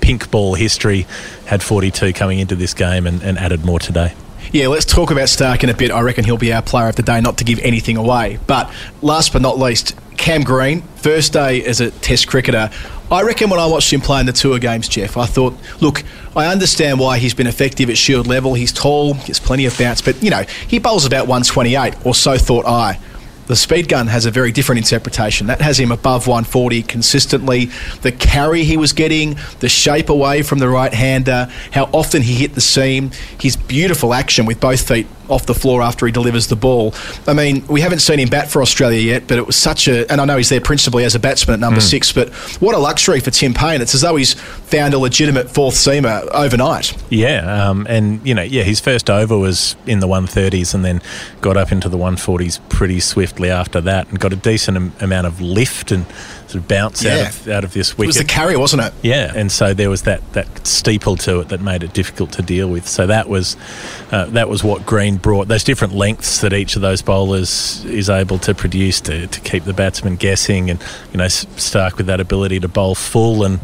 pink 0.00 0.30
ball 0.30 0.54
history, 0.54 1.06
had 1.46 1.62
42 1.62 2.12
coming 2.12 2.38
into 2.38 2.54
this 2.54 2.74
game 2.74 3.06
and, 3.06 3.22
and 3.22 3.38
added 3.38 3.64
more 3.64 3.78
today. 3.78 4.14
Yeah, 4.52 4.68
let's 4.68 4.84
talk 4.84 5.10
about 5.10 5.30
Stark 5.30 5.64
in 5.64 5.70
a 5.70 5.74
bit. 5.74 5.90
I 5.90 6.02
reckon 6.02 6.24
he'll 6.24 6.36
be 6.36 6.52
our 6.52 6.60
player 6.60 6.88
of 6.88 6.96
the 6.96 7.02
day, 7.02 7.20
not 7.20 7.38
to 7.38 7.44
give 7.44 7.58
anything 7.60 7.96
away. 7.96 8.38
But 8.46 8.70
last 9.00 9.32
but 9.32 9.40
not 9.40 9.58
least, 9.58 9.96
Cam 10.18 10.42
Green, 10.42 10.82
first 10.96 11.32
day 11.32 11.64
as 11.64 11.80
a 11.80 11.90
Test 11.90 12.28
cricketer. 12.28 12.70
I 13.10 13.22
reckon 13.22 13.50
when 13.50 13.60
I 13.60 13.66
watched 13.66 13.92
him 13.92 14.00
play 14.00 14.20
in 14.20 14.26
the 14.26 14.32
tour 14.32 14.58
games, 14.58 14.88
Geoff, 14.88 15.16
I 15.16 15.26
thought, 15.26 15.54
look, 15.80 16.02
I 16.34 16.46
understand 16.46 16.98
why 16.98 17.18
he's 17.18 17.34
been 17.34 17.46
effective 17.46 17.90
at 17.90 17.98
Shield 17.98 18.26
level. 18.26 18.54
He's 18.54 18.72
tall, 18.72 19.14
gets 19.14 19.38
plenty 19.38 19.66
of 19.66 19.76
bounce, 19.78 20.00
but 20.00 20.22
you 20.22 20.30
know 20.30 20.44
he 20.66 20.78
bowls 20.78 21.04
about 21.04 21.28
128, 21.28 22.06
or 22.06 22.14
so 22.14 22.38
thought 22.38 22.66
I. 22.66 22.98
The 23.52 23.56
speed 23.56 23.86
gun 23.86 24.06
has 24.06 24.24
a 24.24 24.30
very 24.30 24.50
different 24.50 24.78
interpretation. 24.78 25.48
That 25.48 25.60
has 25.60 25.78
him 25.78 25.92
above 25.92 26.26
140 26.26 26.84
consistently. 26.84 27.66
The 28.00 28.10
carry 28.10 28.64
he 28.64 28.78
was 28.78 28.94
getting, 28.94 29.36
the 29.60 29.68
shape 29.68 30.08
away 30.08 30.40
from 30.40 30.58
the 30.58 30.70
right 30.70 30.94
hander, 30.94 31.52
how 31.70 31.90
often 31.92 32.22
he 32.22 32.32
hit 32.32 32.54
the 32.54 32.62
seam, 32.62 33.10
his 33.38 33.58
beautiful 33.58 34.14
action 34.14 34.46
with 34.46 34.58
both 34.58 34.88
feet 34.88 35.06
off 35.32 35.46
the 35.46 35.54
floor 35.54 35.82
after 35.82 36.06
he 36.06 36.12
delivers 36.12 36.46
the 36.46 36.56
ball. 36.56 36.94
I 37.26 37.32
mean, 37.32 37.66
we 37.66 37.80
haven't 37.80 38.00
seen 38.00 38.18
him 38.20 38.28
bat 38.28 38.50
for 38.50 38.62
Australia 38.62 39.00
yet, 39.00 39.26
but 39.26 39.38
it 39.38 39.46
was 39.46 39.56
such 39.56 39.88
a, 39.88 40.10
and 40.10 40.20
I 40.20 40.24
know 40.24 40.36
he's 40.36 40.48
there 40.50 40.60
principally 40.60 41.04
as 41.04 41.14
a 41.14 41.18
batsman 41.18 41.54
at 41.54 41.60
number 41.60 41.80
Mm. 41.80 41.90
six, 41.90 42.12
but 42.12 42.28
what 42.60 42.74
a 42.74 42.78
luxury 42.78 43.20
for 43.20 43.30
Tim 43.30 43.54
Paine. 43.54 43.80
It's 43.80 43.94
as 43.94 44.02
though 44.02 44.16
he's 44.16 44.34
found 44.34 44.94
a 44.94 44.98
legitimate 44.98 45.50
fourth 45.50 45.74
seamer 45.74 46.26
overnight. 46.32 46.92
Yeah, 47.10 47.68
um, 47.68 47.86
and 47.88 48.20
you 48.26 48.34
know, 48.34 48.42
yeah, 48.42 48.62
his 48.62 48.80
first 48.80 49.08
over 49.10 49.36
was 49.38 49.74
in 49.86 50.00
the 50.00 50.06
130s, 50.08 50.74
and 50.74 50.84
then 50.84 51.00
got 51.40 51.56
up 51.56 51.72
into 51.72 51.88
the 51.88 51.98
140s 51.98 52.60
pretty 52.68 53.00
swiftly 53.00 53.50
after 53.50 53.80
that, 53.80 54.08
and 54.08 54.18
got 54.20 54.32
a 54.32 54.36
decent 54.36 54.76
am- 54.76 54.92
amount 55.00 55.26
of 55.26 55.40
lift 55.40 55.90
and 55.92 56.04
sort 56.52 56.62
of 56.62 56.68
bounce 56.68 57.02
Yeah. 57.02 57.14
out 57.14 57.28
of 57.28 57.48
out 57.48 57.64
of 57.64 57.72
this 57.72 57.92
It 57.92 57.98
was 58.06 58.16
the 58.16 58.24
carry, 58.24 58.56
wasn't 58.56 58.82
it? 58.82 58.92
Yeah, 59.02 59.32
and 59.34 59.50
so 59.50 59.74
there 59.74 59.90
was 59.90 60.02
that, 60.02 60.20
that 60.34 60.66
steeple 60.66 61.16
to 61.18 61.40
it 61.40 61.48
that 61.48 61.60
made 61.60 61.82
it 61.82 61.92
difficult 61.94 62.32
to 62.32 62.42
deal 62.42 62.68
with. 62.68 62.86
So 62.86 63.06
that 63.06 63.28
was 63.28 63.56
uh, 64.10 64.26
that 64.26 64.48
was 64.48 64.62
what 64.62 64.84
Green 64.84 65.16
brought. 65.16 65.48
Those 65.48 65.64
different 65.64 65.94
lengths 65.94 66.40
that 66.42 66.52
each 66.52 66.76
of 66.76 66.82
those 66.82 67.02
bowlers 67.02 67.84
is 67.86 68.10
able 68.10 68.38
to 68.40 68.54
produce 68.54 69.00
to, 69.02 69.26
to 69.26 69.40
keep 69.40 69.64
the 69.64 69.72
batsman 69.72 70.16
guessing, 70.16 70.70
and 70.70 70.80
you 71.12 71.18
know 71.18 71.28
Stark 71.28 71.96
with 71.96 72.06
that 72.06 72.20
ability 72.20 72.60
to 72.60 72.68
bowl 72.68 72.94
full, 72.94 73.44
and 73.44 73.60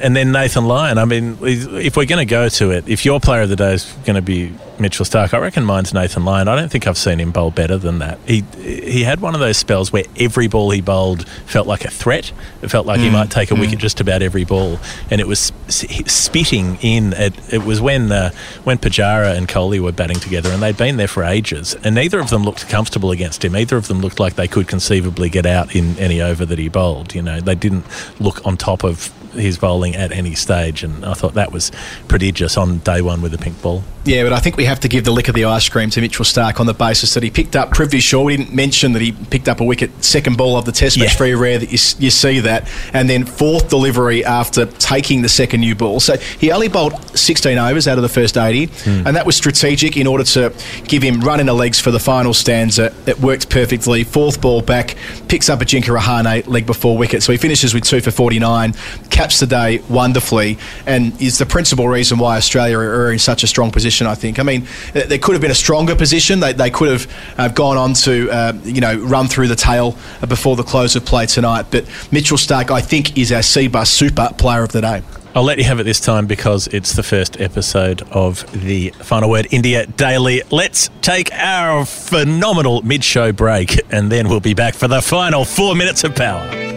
and 0.00 0.16
then 0.16 0.32
Nathan 0.32 0.66
Lyon. 0.66 0.98
I 0.98 1.04
mean, 1.04 1.38
if 1.42 1.96
we're 1.96 2.06
going 2.06 2.26
to 2.26 2.30
go 2.30 2.48
to 2.48 2.70
it, 2.70 2.88
if 2.88 3.04
your 3.04 3.20
player 3.20 3.42
of 3.42 3.48
the 3.48 3.56
day 3.56 3.74
is 3.74 3.84
going 4.04 4.16
to 4.16 4.22
be 4.22 4.52
Mitchell 4.78 5.04
Stark, 5.04 5.32
I 5.34 5.38
reckon 5.38 5.64
mine's 5.64 5.94
Nathan 5.94 6.24
Lyon. 6.24 6.48
I 6.48 6.56
don't 6.56 6.70
think 6.70 6.86
I've 6.86 6.98
seen 6.98 7.20
him 7.20 7.30
bowl 7.30 7.50
better 7.50 7.78
than 7.78 7.98
that. 8.00 8.18
He 8.26 8.44
he 8.58 9.04
had 9.04 9.20
one 9.20 9.34
of 9.34 9.40
those 9.40 9.56
spells 9.56 9.92
where 9.92 10.04
every 10.18 10.48
ball 10.48 10.70
he 10.70 10.80
bowled 10.80 11.28
felt 11.46 11.66
like 11.66 11.84
a 11.84 11.90
threat. 11.90 12.32
It 12.62 12.68
felt 12.68 12.86
like 12.86 12.98
he 12.98 13.08
Mm, 13.08 13.12
might 13.12 13.30
take 13.30 13.50
a 13.50 13.54
mm. 13.54 13.60
wicket 13.60 13.78
just 13.78 14.00
about 14.00 14.22
every 14.22 14.44
ball, 14.44 14.78
and 15.10 15.20
it 15.20 15.26
was 15.26 15.52
spitting 15.68 16.78
in. 16.80 17.12
It, 17.12 17.52
it 17.52 17.62
was 17.64 17.80
when 17.80 18.10
uh, 18.10 18.30
when 18.64 18.78
Pujara 18.78 19.36
and 19.36 19.46
Kohli 19.46 19.78
were 19.78 19.92
batting 19.92 20.18
together, 20.18 20.50
and 20.50 20.62
they'd 20.62 20.76
been 20.76 20.96
there 20.96 21.08
for 21.08 21.22
ages, 21.22 21.74
and 21.84 21.94
neither 21.94 22.18
of 22.18 22.30
them 22.30 22.42
looked 22.42 22.68
comfortable 22.68 23.10
against 23.10 23.44
him. 23.44 23.54
Either 23.54 23.76
of 23.76 23.88
them 23.88 24.00
looked 24.00 24.18
like 24.18 24.34
they 24.34 24.48
could 24.48 24.66
conceivably 24.68 25.28
get 25.28 25.46
out 25.46 25.74
in 25.76 25.98
any 25.98 26.20
over 26.20 26.44
that 26.46 26.58
he 26.58 26.68
bowled. 26.68 27.14
You 27.14 27.22
know, 27.22 27.40
they 27.40 27.54
didn't 27.54 27.84
look 28.20 28.44
on 28.46 28.56
top 28.56 28.84
of 28.84 29.12
his 29.32 29.58
bowling 29.58 29.94
at 29.96 30.12
any 30.12 30.34
stage, 30.34 30.82
and 30.84 31.04
I 31.04 31.14
thought 31.14 31.34
that 31.34 31.52
was 31.52 31.70
prodigious 32.08 32.56
on 32.56 32.78
day 32.78 33.02
one 33.02 33.22
with 33.22 33.32
the 33.32 33.38
pink 33.38 33.60
ball. 33.62 33.82
Yeah, 34.04 34.24
but 34.24 34.32
I 34.32 34.40
think 34.40 34.56
we 34.56 34.64
have 34.64 34.80
to 34.80 34.88
give 34.88 35.04
the 35.04 35.12
lick 35.12 35.28
of 35.28 35.34
the 35.36 35.44
ice 35.44 35.68
cream 35.68 35.88
to 35.90 36.00
Mitchell 36.00 36.24
Stark 36.24 36.58
on 36.58 36.66
the 36.66 36.74
basis 36.74 37.14
that 37.14 37.22
he 37.22 37.30
picked 37.30 37.54
up 37.54 37.70
Prithvi 37.70 38.00
Shaw. 38.00 38.24
We 38.24 38.36
didn't 38.36 38.52
mention 38.52 38.94
that 38.94 39.02
he 39.02 39.12
picked 39.12 39.48
up 39.48 39.60
a 39.60 39.64
wicket 39.64 39.90
second 40.02 40.36
ball 40.36 40.56
of 40.56 40.64
the 40.64 40.72
Test 40.72 40.98
match. 40.98 41.12
Yeah. 41.12 41.18
Very 41.18 41.34
rare 41.36 41.58
that 41.58 41.66
you, 41.70 41.78
you 42.04 42.10
see 42.10 42.40
that. 42.40 42.68
And 42.92 43.08
then 43.08 43.24
fourth 43.24 43.68
delivery 43.68 44.24
after 44.24 44.66
taking 44.66 45.22
the 45.22 45.28
second 45.28 45.60
new 45.60 45.76
ball. 45.76 46.00
So 46.00 46.16
he 46.16 46.50
only 46.50 46.66
bowled 46.66 46.94
16 47.16 47.56
overs 47.58 47.86
out 47.86 47.96
of 47.96 48.02
the 48.02 48.08
first 48.08 48.36
80, 48.36 48.66
Hmm. 48.66 49.06
and 49.06 49.14
that 49.16 49.24
was 49.24 49.36
strategic 49.36 49.96
in 49.96 50.08
order 50.08 50.24
to 50.24 50.52
give 50.88 51.02
him 51.04 51.20
run 51.20 51.38
in 51.38 51.46
the 51.46 51.54
legs 51.54 51.78
for 51.78 51.92
the 51.92 52.00
final 52.00 52.34
stanza. 52.34 52.92
It 53.06 53.20
worked 53.20 53.50
perfectly. 53.50 54.02
Fourth 54.02 54.40
ball 54.40 54.62
back, 54.62 54.96
picks 55.28 55.48
up 55.48 55.60
Ajinkya 55.60 55.96
Rahane 55.96 56.44
leg 56.48 56.66
before 56.66 56.98
wicket. 56.98 57.22
So 57.22 57.30
he 57.30 57.38
finishes 57.38 57.72
with 57.72 57.84
two 57.84 58.00
for 58.00 58.10
49, 58.10 58.72
caps 59.12 59.38
the 59.38 59.46
day 59.46 59.78
wonderfully, 59.88 60.58
and 60.86 61.20
is 61.20 61.38
the 61.38 61.46
principal 61.46 61.86
reason 61.86 62.18
why 62.18 62.36
Australia 62.36 62.78
are 62.78 63.12
in 63.12 63.18
such 63.18 63.44
a 63.44 63.46
strong 63.46 63.70
position, 63.70 64.06
I 64.06 64.14
think. 64.14 64.38
I 64.38 64.42
mean, 64.42 64.66
th- 64.92 65.06
there 65.06 65.18
could 65.18 65.32
have 65.32 65.42
been 65.42 65.50
a 65.50 65.54
stronger 65.54 65.94
position. 65.94 66.40
They, 66.40 66.52
they 66.52 66.70
could 66.70 66.88
have 66.88 67.14
uh, 67.38 67.48
gone 67.48 67.76
on 67.76 67.94
to, 67.94 68.30
uh, 68.30 68.52
you 68.64 68.80
know, 68.80 68.96
run 68.98 69.28
through 69.28 69.48
the 69.48 69.56
tail 69.56 69.96
before 70.26 70.56
the 70.56 70.64
close 70.64 70.96
of 70.96 71.04
play 71.04 71.26
tonight. 71.26 71.66
But 71.70 71.86
Mitchell 72.10 72.38
Stark, 72.38 72.70
I 72.70 72.80
think, 72.80 73.16
is 73.16 73.30
our 73.30 73.40
CBUS 73.40 73.86
Super 73.86 74.30
Player 74.36 74.62
of 74.64 74.72
the 74.72 74.80
Day. 74.80 75.02
I'll 75.34 75.44
let 75.44 75.56
you 75.56 75.64
have 75.64 75.80
it 75.80 75.84
this 75.84 76.00
time 76.00 76.26
because 76.26 76.66
it's 76.68 76.92
the 76.92 77.02
first 77.02 77.40
episode 77.40 78.02
of 78.10 78.44
the 78.64 78.90
Final 78.90 79.30
Word 79.30 79.46
India 79.50 79.86
Daily. 79.86 80.42
Let's 80.50 80.90
take 81.00 81.32
our 81.32 81.86
phenomenal 81.86 82.82
mid 82.82 83.02
show 83.02 83.32
break 83.32 83.80
and 83.90 84.12
then 84.12 84.28
we'll 84.28 84.40
be 84.40 84.52
back 84.52 84.74
for 84.74 84.88
the 84.88 85.00
final 85.00 85.46
four 85.46 85.74
minutes 85.74 86.04
of 86.04 86.14
power. 86.14 86.71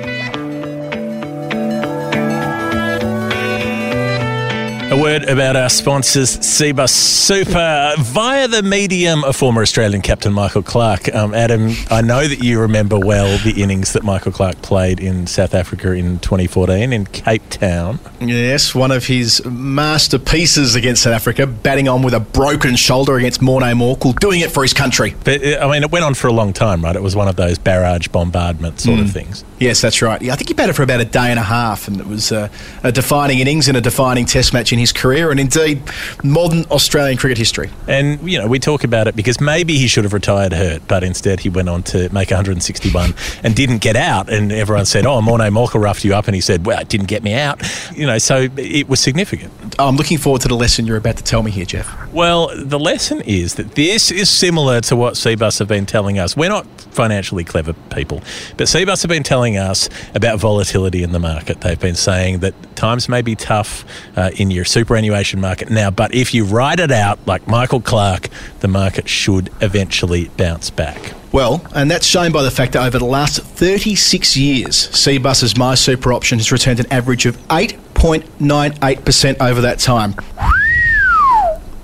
A 4.96 5.02
word 5.02 5.24
about 5.28 5.58
our 5.58 5.68
sponsors, 5.70 6.38
CBUS 6.38 6.90
Super, 6.90 7.96
via 8.00 8.48
the 8.48 8.64
medium 8.64 9.26
of 9.26 9.36
former 9.36 9.62
Australian 9.62 10.02
captain 10.02 10.32
Michael 10.32 10.64
Clarke. 10.64 11.14
Um, 11.14 11.34
Adam, 11.34 11.74
I 11.92 12.00
know 12.02 12.26
that 12.26 12.42
you 12.42 12.62
remember 12.62 12.98
well 12.98 13.38
the 13.40 13.62
innings 13.62 13.92
that 13.92 14.04
Michael 14.04 14.32
Clarke 14.32 14.62
played 14.62 15.02
in 15.02 15.28
South 15.28 15.54
Africa 15.54 15.92
in 15.92 16.20
2014 16.20 16.94
in 16.94 17.06
Cape 17.08 17.42
Town. 17.50 18.00
Yes, 18.22 18.74
one 18.74 18.92
of 18.92 19.06
his 19.08 19.44
masterpieces 19.44 20.76
against 20.76 21.04
South 21.04 21.14
Africa, 21.14 21.46
batting 21.46 21.90
on 21.90 22.02
with 22.02 22.14
a 22.14 22.22
broken 22.22 22.78
shoulder 22.78 23.18
against 23.18 23.42
Morne 23.42 23.64
Morkel, 23.76 24.18
doing 24.22 24.40
it 24.40 24.52
for 24.52 24.64
his 24.64 24.74
country. 24.74 25.14
But 25.26 25.44
uh, 25.46 25.58
I 25.62 25.70
mean, 25.74 25.84
it 25.84 25.92
went 25.92 26.06
on 26.06 26.14
for 26.14 26.28
a 26.28 26.34
long 26.34 26.54
time, 26.54 26.82
right? 26.82 26.96
It 26.96 27.04
was 27.04 27.18
one 27.18 27.28
of 27.28 27.36
those 27.36 27.58
barrage 27.58 28.08
bombardment 28.08 28.80
sort 28.80 29.00
of 29.00 29.08
Mm. 29.08 29.12
things. 29.12 29.44
Yes, 29.60 29.82
that's 29.82 30.02
right. 30.02 30.22
Yeah, 30.22 30.34
I 30.34 30.36
think 30.38 30.50
he 30.50 30.54
batted 30.54 30.76
for 30.76 30.84
about 30.84 31.02
a 31.02 31.06
day 31.06 31.30
and 31.32 31.40
a 31.40 31.44
half, 31.44 31.88
and 31.90 32.00
it 32.00 32.08
was 32.08 32.32
uh, 32.32 32.48
a 32.84 32.92
defining 32.94 33.40
innings 33.40 33.68
and 33.68 33.76
a 33.78 33.82
defining 33.82 34.26
Test 34.26 34.54
match 34.54 34.72
in 34.74 34.80
his 34.80 34.85
career, 34.92 35.32
and 35.32 35.40
indeed 35.40 35.82
modern 36.24 36.66
Australian 36.66 37.18
cricket 37.18 37.38
history. 37.38 37.70
And 37.88 38.20
you 38.30 38.40
know, 38.40 38.48
we 38.48 38.60
talk 38.60 38.84
about 38.84 39.08
it 39.08 39.16
because 39.16 39.40
maybe 39.40 39.78
he 39.78 39.88
should 39.88 40.04
have 40.04 40.14
retired 40.14 40.54
hurt, 40.54 40.88
but 40.88 41.04
instead 41.04 41.40
he 41.40 41.50
went 41.50 41.70
on 41.70 41.84
to 41.84 42.10
make 42.14 42.32
161 42.32 43.14
and 43.44 43.56
didn't 43.56 43.80
get 43.80 43.96
out. 43.96 44.30
And 44.30 44.52
everyone 44.52 44.86
said, 44.86 45.06
"Oh, 45.06 45.22
Morne 45.22 45.42
Morkel 45.42 45.82
roughed 45.82 46.04
you 46.04 46.16
up," 46.16 46.28
and 46.28 46.36
he 46.36 46.42
said, 46.42 46.66
"Well, 46.66 46.80
it 46.80 46.90
didn't 46.90 47.08
get 47.08 47.24
me 47.24 47.34
out." 47.34 47.62
You 47.96 48.08
know, 48.08 48.18
so 48.18 48.48
it 48.58 48.90
was 48.90 49.00
significant. 49.00 49.52
I'm 49.80 49.96
looking 49.96 50.18
forward 50.18 50.42
to 50.42 50.48
the 50.48 50.56
lesson 50.56 50.86
you're 50.86 50.98
about 50.98 51.18
to 51.18 51.24
tell 51.24 51.44
me 51.44 51.52
here, 51.52 51.66
Geoff. 51.66 52.14
Well, 52.14 52.50
the 52.56 52.80
lesson 52.80 53.22
is 53.22 53.56
that 53.56 53.76
this 53.76 54.12
is 54.12 54.30
similar 54.30 54.82
to 54.82 54.96
what 54.96 55.16
CBUS 55.16 55.60
have 55.60 55.68
been 55.68 55.86
telling 55.86 56.18
us. 56.18 56.38
We're 56.38 56.50
not 56.50 56.66
financially 56.92 57.44
clever 57.44 57.74
people, 57.94 58.22
but 58.58 58.68
CBUS 58.68 59.02
have 59.02 59.10
been 59.10 59.24
telling 59.24 59.58
us 59.58 59.90
about 60.14 60.40
volatility 60.40 61.04
in 61.04 61.12
the 61.12 61.20
market. 61.20 61.62
They've 61.62 61.80
been 61.80 61.96
saying 61.96 62.40
that 62.40 62.54
times 62.76 63.10
may 63.10 63.22
be 63.22 63.36
tough 63.36 63.86
uh, 64.16 64.32
in 64.38 64.52
your 64.66 64.72
superannuation 64.72 65.40
market 65.40 65.70
now, 65.70 65.92
but 65.92 66.14
if 66.14 66.34
you 66.34 66.44
ride 66.44 66.80
it 66.80 66.92
out 66.92 67.20
like 67.28 67.48
Michael 67.48 67.82
Clarke, 67.82 68.30
the 68.60 68.68
market 68.68 69.08
should 69.08 69.52
eventually 69.62 70.30
bounce 70.38 70.70
back. 70.72 71.14
Well, 71.32 71.66
and 71.76 71.90
that's 71.92 72.06
shown 72.06 72.32
by 72.32 72.44
the 72.44 72.52
fact 72.52 72.74
that 72.74 72.86
over 72.86 72.98
the 72.98 73.06
last 73.06 73.42
36 73.42 74.36
years, 74.38 74.88
CBUS's 74.90 75.58
My 75.58 75.76
Super 75.76 76.12
option 76.14 76.40
has 76.40 76.52
returned 76.52 76.80
an 76.80 76.92
average 76.92 77.26
of 77.26 77.38
8.98% 77.48 79.38
over 79.42 79.62
that 79.62 79.80
time. 79.80 80.16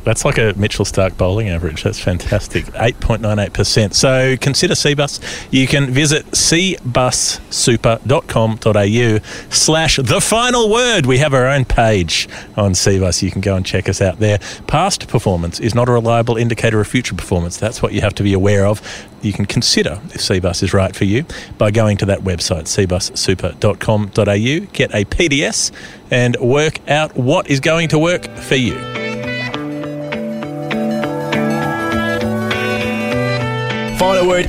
That's 0.03 0.25
like 0.25 0.38
a 0.38 0.53
Mitchell 0.58 0.86
Stark 0.86 1.17
bowling 1.17 1.50
average. 1.50 1.84
That's 1.84 2.00
fantastic. 2.00 2.65
8.98%. 2.65 3.93
So 3.93 4.36
consider 4.38 4.74
CBUS. 4.74 5.20
You 5.51 5.67
can 5.67 5.91
visit 5.91 6.25
cbussuper.com.au 6.27 9.20
slash 9.50 9.98
the 9.98 10.22
final 10.22 10.72
word. 10.72 11.05
We 11.05 11.17
have 11.20 11.34
our 11.34 11.48
own 11.48 11.65
page 11.65 12.27
on 12.55 12.74
CBUS. 12.74 13.22
You 13.22 13.31
can 13.31 13.41
go 13.41 13.55
and 13.55 13.65
check 13.65 13.88
us 13.88 14.01
out 14.01 14.20
there. 14.20 14.39
Past 14.67 15.08
performance 15.08 15.60
is 15.60 15.75
not 15.75 15.88
a 15.88 15.91
reliable 15.91 16.38
indicator 16.38 16.79
of 16.79 16.88
future 16.88 17.15
performance. 17.15 17.58
That's 17.58 17.81
what 17.81 17.93
you 17.93 18.01
have 18.01 18.15
to 18.15 18.24
be 18.24 18.34
aware 18.34 18.65
of. 18.65 18.81
You 19.22 19.34
can 19.34 19.46
consider 19.46 20.00
if 20.05 20.22
CBUS 20.22 20.63
is 20.63 20.74
right 20.74 20.96
for 20.96 21.05
you 21.05 21.25
by 21.58 21.70
going 21.70 21.98
to 21.98 22.05
that 22.08 22.22
website, 22.22 22.63
cbussuper.com.au, 22.63 24.67
get 24.74 24.96
a 24.96 25.05
PDS 25.05 25.72
and 26.10 26.36
work 26.38 26.89
out 26.89 27.15
what 27.15 27.50
is 27.50 27.60
going 27.60 27.89
to 27.89 28.00
work 28.00 28.27
for 28.38 28.55
you. 28.55 29.11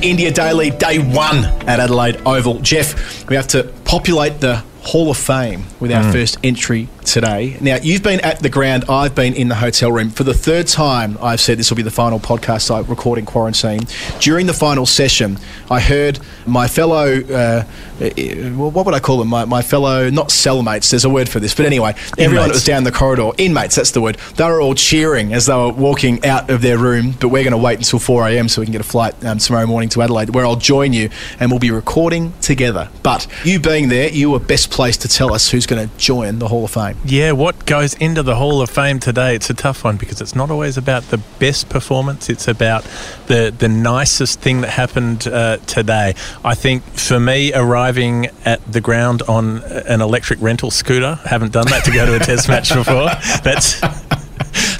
India 0.01 0.31
Daily, 0.31 0.69
day 0.71 0.99
one 0.99 1.45
at 1.67 1.79
Adelaide 1.79 2.19
Oval. 2.25 2.59
Geoff, 2.59 3.27
we 3.29 3.35
have 3.35 3.47
to 3.49 3.63
populate 3.85 4.39
the 4.39 4.63
Hall 4.81 5.09
of 5.11 5.17
Fame 5.17 5.63
with 5.79 5.91
our 5.91 6.03
Mm. 6.03 6.11
first 6.11 6.37
entry 6.43 6.87
today. 7.03 7.57
Now, 7.61 7.77
you've 7.81 8.03
been 8.03 8.19
at 8.21 8.39
the 8.39 8.49
ground, 8.49 8.85
I've 8.89 9.15
been 9.15 9.33
in 9.33 9.47
the 9.47 9.55
hotel 9.55 9.91
room. 9.91 10.09
For 10.09 10.23
the 10.23 10.33
third 10.33 10.67
time, 10.67 11.17
I've 11.21 11.39
said 11.41 11.57
this 11.57 11.69
will 11.69 11.77
be 11.77 11.83
the 11.83 11.91
final 11.91 12.19
podcast 12.19 12.73
I 12.73 12.79
record 12.81 13.19
in 13.19 13.25
quarantine. 13.25 13.81
During 14.19 14.47
the 14.47 14.53
final 14.53 14.85
session, 14.85 15.37
I 15.69 15.79
heard 15.79 16.19
my 16.45 16.67
fellow, 16.67 17.21
uh, 17.21 17.63
well, 17.99 18.71
what 18.71 18.85
would 18.85 18.95
I 18.95 18.99
call 18.99 19.17
them? 19.17 19.27
My, 19.27 19.45
my 19.45 19.61
fellow, 19.61 20.09
not 20.09 20.29
cellmates, 20.29 20.89
there's 20.89 21.05
a 21.05 21.09
word 21.09 21.29
for 21.29 21.39
this, 21.39 21.53
but 21.53 21.65
anyway, 21.65 21.95
everyone 22.17 22.47
that 22.47 22.53
was 22.53 22.65
down 22.65 22.83
the 22.83 22.91
corridor, 22.91 23.31
inmates, 23.37 23.75
that's 23.75 23.91
the 23.91 24.01
word, 24.01 24.17
they 24.35 24.45
were 24.45 24.61
all 24.61 24.75
cheering 24.75 25.33
as 25.33 25.45
they 25.45 25.55
were 25.55 25.71
walking 25.71 26.23
out 26.25 26.49
of 26.49 26.61
their 26.61 26.77
room, 26.77 27.13
but 27.19 27.29
we're 27.29 27.43
going 27.43 27.51
to 27.51 27.57
wait 27.57 27.77
until 27.77 27.99
4 27.99 28.27
a.m. 28.29 28.49
so 28.49 28.61
we 28.61 28.65
can 28.65 28.71
get 28.71 28.81
a 28.81 28.85
flight 28.85 29.13
um, 29.25 29.37
tomorrow 29.37 29.65
morning 29.65 29.89
to 29.89 30.01
Adelaide, 30.01 30.29
where 30.31 30.45
I'll 30.45 30.55
join 30.55 30.93
you 30.93 31.09
and 31.39 31.51
we'll 31.51 31.59
be 31.59 31.71
recording 31.71 32.33
together. 32.41 32.89
But 33.03 33.27
you 33.43 33.59
being 33.59 33.89
there, 33.89 34.09
you 34.09 34.31
were 34.31 34.39
best 34.39 34.71
placed 34.71 35.01
to 35.01 35.07
tell 35.07 35.33
us 35.33 35.49
who's 35.49 35.65
going 35.65 35.87
to 35.87 35.97
join 35.97 36.39
the 36.39 36.47
Hall 36.47 36.65
of 36.65 36.71
Fame. 36.71 36.92
Yeah, 37.05 37.33
what 37.33 37.65
goes 37.65 37.93
into 37.95 38.23
the 38.23 38.35
Hall 38.35 38.61
of 38.61 38.69
Fame 38.69 38.99
today? 38.99 39.35
It's 39.35 39.49
a 39.49 39.53
tough 39.53 39.83
one 39.83 39.97
because 39.97 40.21
it's 40.21 40.35
not 40.35 40.49
always 40.49 40.77
about 40.77 41.03
the 41.03 41.17
best 41.37 41.67
performance. 41.67 42.29
It's 42.29 42.47
about 42.47 42.85
the 43.27 43.53
the 43.57 43.67
nicest 43.67 44.39
thing 44.39 44.61
that 44.61 44.69
happened 44.69 45.27
uh, 45.27 45.57
today. 45.67 46.15
I 46.45 46.55
think 46.55 46.83
for 46.83 47.19
me, 47.19 47.53
arriving 47.53 48.27
at 48.45 48.65
the 48.71 48.79
ground 48.79 49.21
on 49.23 49.63
an 49.63 49.99
electric 50.01 50.41
rental 50.41 50.71
scooter, 50.71 51.15
haven't 51.25 51.51
done 51.51 51.67
that 51.67 51.83
to 51.85 51.91
go 51.91 52.05
to 52.05 52.15
a 52.15 52.19
test 52.19 52.47
match 52.47 52.73
before. 52.73 53.05
That's 53.43 53.81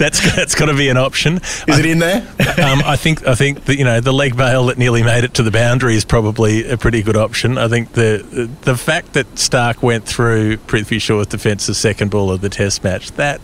that's 0.04 0.36
that's 0.36 0.56
got 0.56 0.66
to 0.66 0.76
be 0.76 0.90
an 0.90 0.98
option. 0.98 1.38
Is 1.38 1.80
it 1.80 1.86
in 1.86 2.00
there? 2.00 2.18
um, 2.64 2.82
I 2.86 2.98
think 2.98 3.26
I 3.26 3.36
think 3.36 3.66
that 3.66 3.78
you 3.78 3.86
know 3.86 4.02
the 4.02 4.12
leg 4.12 4.36
bail 4.36 4.66
that 4.66 4.78
nearly 4.78 5.02
made 5.02 5.24
it 5.24 5.34
to 5.36 5.44
the 5.44 5.52
boundary 5.52 5.96
is 5.96 6.04
probably 6.04 6.68
a 6.68 6.78
pretty 6.78 7.02
good 7.02 7.16
option. 7.16 7.58
I 7.58 7.70
think 7.70 7.94
the 7.94 8.50
the 8.64 8.76
fact 8.76 9.14
that 9.14 9.40
Stark 9.40 9.82
went 9.82 10.06
through 10.06 10.58
Prithvi 10.58 11.02
Shaw's 11.02 11.28
defence 11.28 11.68
the 11.68 11.74
second 11.74 12.12
ball 12.12 12.32
of 12.32 12.42
the 12.42 12.50
Test 12.50 12.84
match 12.84 13.12
that 13.14 13.42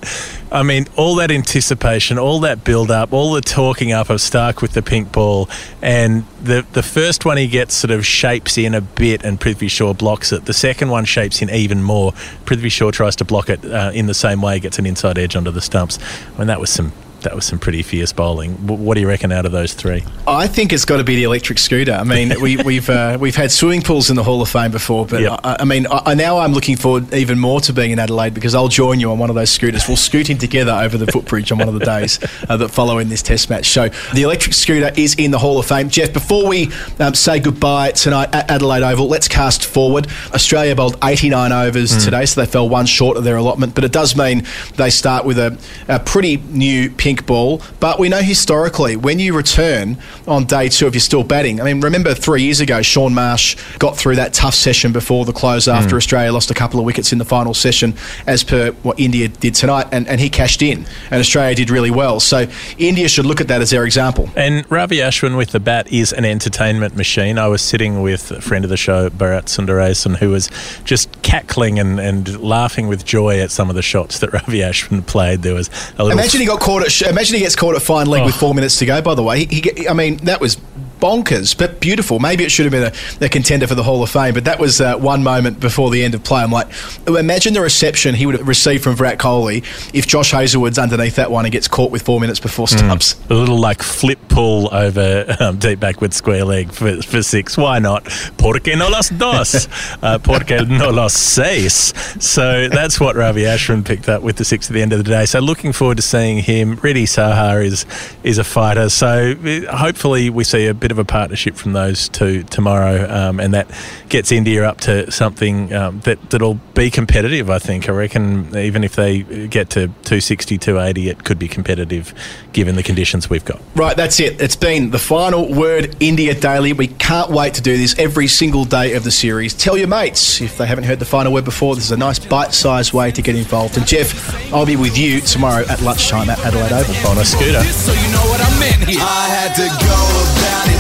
I 0.52 0.64
mean 0.64 0.88
all 0.98 1.16
that 1.16 1.32
anticipation, 1.32 2.18
all 2.18 2.42
that 2.42 2.64
build 2.64 2.92
up, 2.92 3.14
all 3.14 3.34
the 3.34 3.42
talking 3.42 3.94
up 3.94 4.10
of 4.10 4.20
Stark 4.20 4.62
with 4.62 4.74
the 4.74 4.82
pink 4.82 5.12
ball, 5.14 5.50
and 5.82 6.26
the 6.42 6.66
the 6.74 6.84
first 6.84 7.24
one 7.24 7.38
he 7.38 7.48
gets 7.48 7.74
sort 7.74 7.92
of 7.92 8.06
shapes 8.06 8.58
in 8.58 8.74
a 8.74 8.82
bit, 8.82 9.24
and 9.24 9.40
Prithvi 9.40 9.70
Shaw 9.70 9.94
blocks 9.94 10.34
it. 10.34 10.46
The 10.46 10.54
second 10.54 10.90
one 10.90 11.06
shapes 11.06 11.42
in 11.42 11.50
even 11.50 11.82
more. 11.84 12.12
Prithvi 12.46 12.70
Shaw 12.70 12.92
tries 12.92 13.16
to 13.18 13.26
block 13.26 13.50
it 13.50 13.64
uh, 13.64 13.92
in 13.94 14.08
the 14.08 14.14
same 14.14 14.42
way, 14.42 14.60
gets 14.60 14.78
an 14.78 14.86
inside 14.86 15.18
edge 15.18 15.38
onto 15.38 15.52
the 15.52 15.62
stumps. 15.62 16.00
I 16.36 16.40
mean 16.40 16.49
that 16.50 16.60
was 16.60 16.70
some. 16.70 16.92
That 17.22 17.36
was 17.36 17.46
some 17.46 17.60
pretty 17.60 17.82
fierce 17.84 18.14
bowling. 18.14 18.54
What 18.68 18.96
do 18.96 19.02
you 19.02 19.08
reckon 19.08 19.32
out 19.32 19.46
of 19.46 19.52
those 19.52 19.74
three? 19.74 20.04
I 20.28 20.48
think 20.48 20.72
it's 20.74 20.86
got 20.86 20.98
to 20.98 21.04
be 21.04 21.16
the 21.16 21.24
electric 21.24 21.60
scooter. 21.60 21.92
I 21.94 22.04
mean, 22.04 22.34
we, 22.42 22.58
we've 22.64 22.90
uh, 22.90 23.18
we've 23.20 23.36
had 23.36 23.52
swimming 23.52 23.82
pools 23.82 24.10
in 24.10 24.16
the 24.16 24.24
Hall 24.24 24.42
of 24.42 24.50
Fame 24.50 24.72
before, 24.72 25.06
but 25.06 25.22
Yep. 25.22 25.40
I, 25.44 25.58
I 25.60 25.66
mean, 25.66 25.86
I, 25.92 26.14
now 26.14 26.40
I'm 26.40 26.54
looking 26.54 26.78
forward 26.78 27.14
even 27.14 27.38
more 27.40 27.60
to 27.62 27.74
being 27.74 27.92
in 27.92 28.00
Adelaide 28.00 28.34
because 28.34 28.56
I'll 28.56 28.68
join 28.70 29.00
you 29.00 29.12
on 29.12 29.20
one 29.20 29.30
of 29.30 29.36
those 29.36 29.50
scooters. 29.52 29.88
We'll 29.88 29.98
scoot 29.98 30.30
in 30.30 30.38
together 30.38 30.72
over 30.72 30.98
the 30.98 31.08
footbridge 31.08 31.52
on 31.52 31.58
one 31.60 31.68
of 31.68 31.74
the 31.78 31.86
days 31.86 32.20
uh, 32.50 32.58
that 32.58 32.70
follow 32.70 33.00
in 33.00 33.10
this 33.10 33.22
Test 33.22 33.50
match. 33.50 33.68
So 33.70 33.90
the 34.14 34.24
electric 34.24 34.54
scooter 34.54 34.92
is 34.96 35.16
in 35.16 35.32
the 35.32 35.40
Hall 35.40 35.60
of 35.60 35.66
Fame. 35.66 35.90
Geoff, 35.90 36.14
before 36.14 36.48
we 36.48 36.70
um, 37.00 37.14
say 37.14 37.40
goodbye 37.40 37.92
tonight 37.92 38.34
at 38.34 38.50
Adelaide 38.50 38.84
Oval, 38.84 39.08
let's 39.08 39.28
cast 39.28 39.66
forward. 39.66 40.08
Australia 40.34 40.76
bowled 40.76 40.98
89 41.04 41.52
overs 41.52 41.90
Mm. 41.90 42.06
today, 42.06 42.26
so 42.26 42.42
they 42.42 42.46
fell 42.50 42.70
one 42.70 42.86
short 42.86 43.18
of 43.18 43.24
their 43.24 43.36
allotment, 43.38 43.74
but 43.76 43.84
it 43.84 43.92
does 43.92 44.16
mean 44.16 44.44
they 44.76 44.90
start 44.90 45.26
with 45.26 45.38
a, 45.40 45.58
a 45.88 46.00
pretty 46.00 46.38
new 46.38 46.90
pink 47.10 47.26
ball. 47.26 47.60
But 47.80 47.98
we 47.98 48.08
know 48.08 48.22
historically, 48.22 48.96
when 48.96 49.18
you 49.18 49.36
return 49.36 49.98
on 50.28 50.46
day 50.46 50.70
two, 50.70 50.86
if 50.86 50.94
you're 50.94 51.00
still 51.02 51.24
batting, 51.24 51.60
I 51.60 51.64
mean, 51.64 51.82
remember 51.82 52.14
three 52.14 52.44
years 52.44 52.60
ago, 52.60 52.84
Shaun 52.84 53.16
Marsh 53.16 53.58
got 53.80 53.98
through 53.98 54.18
that 54.18 54.32
tough 54.34 54.54
session 54.54 54.92
before 54.92 55.26
the 55.26 55.34
close 55.34 55.68
after 55.68 55.96
Mm. 55.96 55.98
Australia 55.98 56.32
lost 56.32 56.52
a 56.52 56.54
couple 56.54 56.80
of 56.80 56.86
wickets 56.86 57.12
in 57.12 57.18
the 57.18 57.26
final 57.26 57.54
session, 57.56 57.96
as 58.28 58.44
per 58.44 58.72
what 58.84 59.00
India 59.00 59.28
did 59.28 59.56
tonight, 59.56 59.88
and, 59.92 60.08
and 60.08 60.20
he 60.22 60.30
cashed 60.30 60.62
in, 60.62 60.86
and 61.10 61.20
Australia 61.20 61.56
did 61.56 61.70
really 61.72 61.90
well. 61.90 62.20
So 62.20 62.46
India 62.78 63.10
should 63.10 63.26
look 63.26 63.42
at 63.42 63.48
that 63.48 63.62
as 63.62 63.72
their 63.72 63.86
example. 63.86 64.30
And 64.36 64.70
Ravi 64.70 64.98
Ashwin 64.98 65.36
with 65.36 65.50
the 65.52 65.60
bat 65.60 65.92
is 65.92 66.14
an 66.14 66.26
entertainment 66.26 66.96
machine. 66.96 67.40
I 67.40 67.48
was 67.48 67.62
sitting 67.64 68.02
with 68.04 68.30
a 68.32 68.42
friend 68.42 68.64
of 68.64 68.70
the 68.70 68.78
show, 68.78 69.10
Bharat 69.10 69.46
Sundaresan, 69.46 70.18
who 70.18 70.30
was 70.30 70.50
just 70.84 71.10
cackling 71.24 71.80
and, 71.80 72.00
and 72.00 72.40
laughing 72.40 72.88
with 72.88 73.04
joy 73.04 73.40
at 73.40 73.50
some 73.50 73.70
of 73.72 73.76
the 73.76 73.82
shots 73.82 74.20
that 74.20 74.32
Ravi 74.34 74.60
Ashwin 74.60 75.06
played. 75.08 75.42
There 75.42 75.56
was 75.56 75.70
a 75.98 76.04
little. 76.04 76.20
Imagine 76.20 76.42
he 76.42 76.46
got 76.46 76.60
caught 76.60 76.84
at. 76.84 76.92
Imagine 77.02 77.36
he 77.36 77.42
gets 77.42 77.56
caught 77.56 77.76
at 77.76 77.82
fine 77.82 78.08
leg 78.08 78.26
with 78.26 78.36
Oh. 78.36 78.40
four 78.40 78.54
minutes 78.54 78.78
to 78.80 78.86
go. 78.86 79.02
By 79.02 79.16
the 79.16 79.24
way, 79.24 79.46
he, 79.46 79.62
he, 79.76 79.88
I 79.88 79.94
mean 79.94 80.18
that 80.18 80.42
was 80.42 80.58
bonkers, 81.00 81.58
but 81.58 81.80
beautiful. 81.80 82.20
Maybe 82.20 82.44
it 82.44 82.52
should 82.52 82.66
have 82.66 82.72
been 82.72 82.94
a, 83.22 83.26
a 83.26 83.30
contender 83.30 83.68
for 83.68 83.76
the 83.76 83.84
Hall 83.84 84.04
of 84.04 84.10
Fame, 84.10 84.34
but 84.34 84.46
that 84.46 84.60
was 84.60 84.82
uh, 84.82 84.98
one 84.98 85.24
moment 85.24 85.60
before 85.60 85.90
the 85.90 86.04
end 86.04 86.16
of 86.16 86.24
play. 86.24 86.42
I'm 86.42 86.52
like, 86.52 86.68
imagine 87.08 87.54
the 87.54 87.62
reception 87.62 88.16
he 88.16 88.26
would 88.26 88.38
have 88.38 88.48
received 88.48 88.84
from 88.84 88.96
Virat 88.96 89.20
Kohli 89.20 89.64
if 89.94 90.08
Josh 90.08 90.32
Hazlewood's 90.32 90.78
underneath 90.78 91.16
that 91.16 91.32
one 91.32 91.46
and 91.46 91.52
gets 91.52 91.68
caught 91.68 91.92
with 91.92 92.02
four 92.02 92.20
minutes 92.20 92.40
before 92.40 92.68
stumps. 92.68 93.20
A 93.30 93.34
little 93.34 93.60
like 93.60 93.82
flip 93.82 94.20
pull 94.30 94.74
over 94.74 95.36
um, 95.40 95.58
deep 95.58 95.80
backward 95.80 96.14
square 96.14 96.46
leg 96.46 96.72
for, 96.72 97.02
for 97.02 97.22
six. 97.24 97.58
Why 97.58 97.80
not? 97.80 98.06
Porque 98.38 98.76
no 98.76 98.90
las 98.90 99.10
dos? 99.10 99.68
uh, 100.02 100.18
porque 100.20 100.66
no 100.68 100.90
los 100.90 101.14
seis? 101.14 101.94
So 102.24 102.68
that's 102.70 103.00
what 103.00 103.16
Ravi 103.16 103.44
Ashwin 103.44 103.86
picked 103.86 104.10
up 104.10 104.22
with 104.22 104.38
the 104.38 104.46
six 104.46 104.70
at 104.70 104.74
the 104.74 104.82
end 104.82 104.94
of 104.94 105.00
the 105.00 105.04
day. 105.10 105.26
So 105.26 105.40
looking 105.40 105.74
forward 105.74 105.98
to 105.98 106.04
seeing 106.04 106.40
him. 106.40 106.76
Reddy 106.76 107.06
Sahar 107.06 107.64
is 107.64 107.86
is 108.24 108.38
a 108.38 108.44
fighter. 108.44 108.90
So 108.90 109.34
uh, 109.34 109.76
hopefully 109.76 110.30
we 110.30 110.44
see 110.44 110.68
a 110.68 110.74
bit 110.74 110.89
of 110.92 111.00
a 111.00 111.06
partnership 111.06 111.56
from 111.56 111.74
those 111.74 112.10
two 112.10 112.44
tomorrow, 112.44 113.10
um, 113.10 113.40
and 113.40 113.54
that 113.54 113.70
gets 114.10 114.32
India 114.32 114.68
up 114.68 114.82
to 114.82 115.12
something 115.12 115.74
um, 115.74 116.00
that 116.02 116.30
that'll 116.30 116.60
be 116.74 116.90
competitive. 116.92 117.50
I 117.50 117.60
think. 117.60 117.90
I 117.90 117.92
reckon 117.92 118.56
even 118.56 118.84
if 118.84 118.96
they 118.96 119.24
get 119.48 119.70
to 119.72 119.88
260, 119.88 120.58
280, 120.58 121.10
it 121.10 121.24
could 121.24 121.40
be 121.40 121.48
competitive 121.48 122.14
given 122.54 122.76
the 122.76 122.84
conditions 122.84 123.30
we've 123.30 123.46
got. 123.46 123.62
Right, 123.76 123.96
that's 123.96 124.20
it. 124.20 124.42
It's 124.42 124.56
been 124.56 124.92
the 124.92 125.00
final 125.00 125.54
word 125.54 125.96
India 126.00 126.34
Daily. 126.34 126.74
We 126.74 126.88
can't 126.88 127.32
wait 127.32 127.54
to 127.56 127.62
do 127.62 127.78
this 127.78 127.98
every 127.98 128.28
single 128.28 128.66
day 128.66 128.94
of 128.94 129.04
the 129.04 129.12
series. 129.12 129.54
Tell 129.54 129.78
your 129.78 129.88
mates 129.88 130.42
if 130.42 130.58
they 130.58 130.66
haven't 130.66 130.86
heard 130.86 131.00
the 131.00 131.06
final 131.06 131.34
word 131.34 131.46
before. 131.46 131.76
This 131.76 131.86
is 131.86 131.92
a 131.92 131.98
nice 131.98 132.20
bite 132.20 132.54
sized 132.54 132.94
way 132.94 133.12
to 133.12 133.22
get 133.22 133.36
involved. 133.36 133.78
And 133.78 133.86
Geoff, 133.86 134.54
I'll 134.54 134.66
be 134.66 134.76
with 134.76 134.98
you 134.98 135.22
tomorrow 135.22 135.66
at 135.70 135.82
lunchtime 135.82 136.30
at 136.30 136.40
Adelaide 136.40 136.72
Oval. 136.72 137.12
On 137.12 137.18
a 137.18 137.26
scooter. 137.26 137.64
So 137.64 137.94
you 137.94 138.12
know 138.12 138.26
what 138.30 138.42
I 138.42 138.60
meant 138.60 138.90
here. 138.90 139.00
I 139.02 139.28
had 139.30 139.56
to 139.56 139.68
go 139.68 140.00
about 140.38 140.76
it 140.76 140.79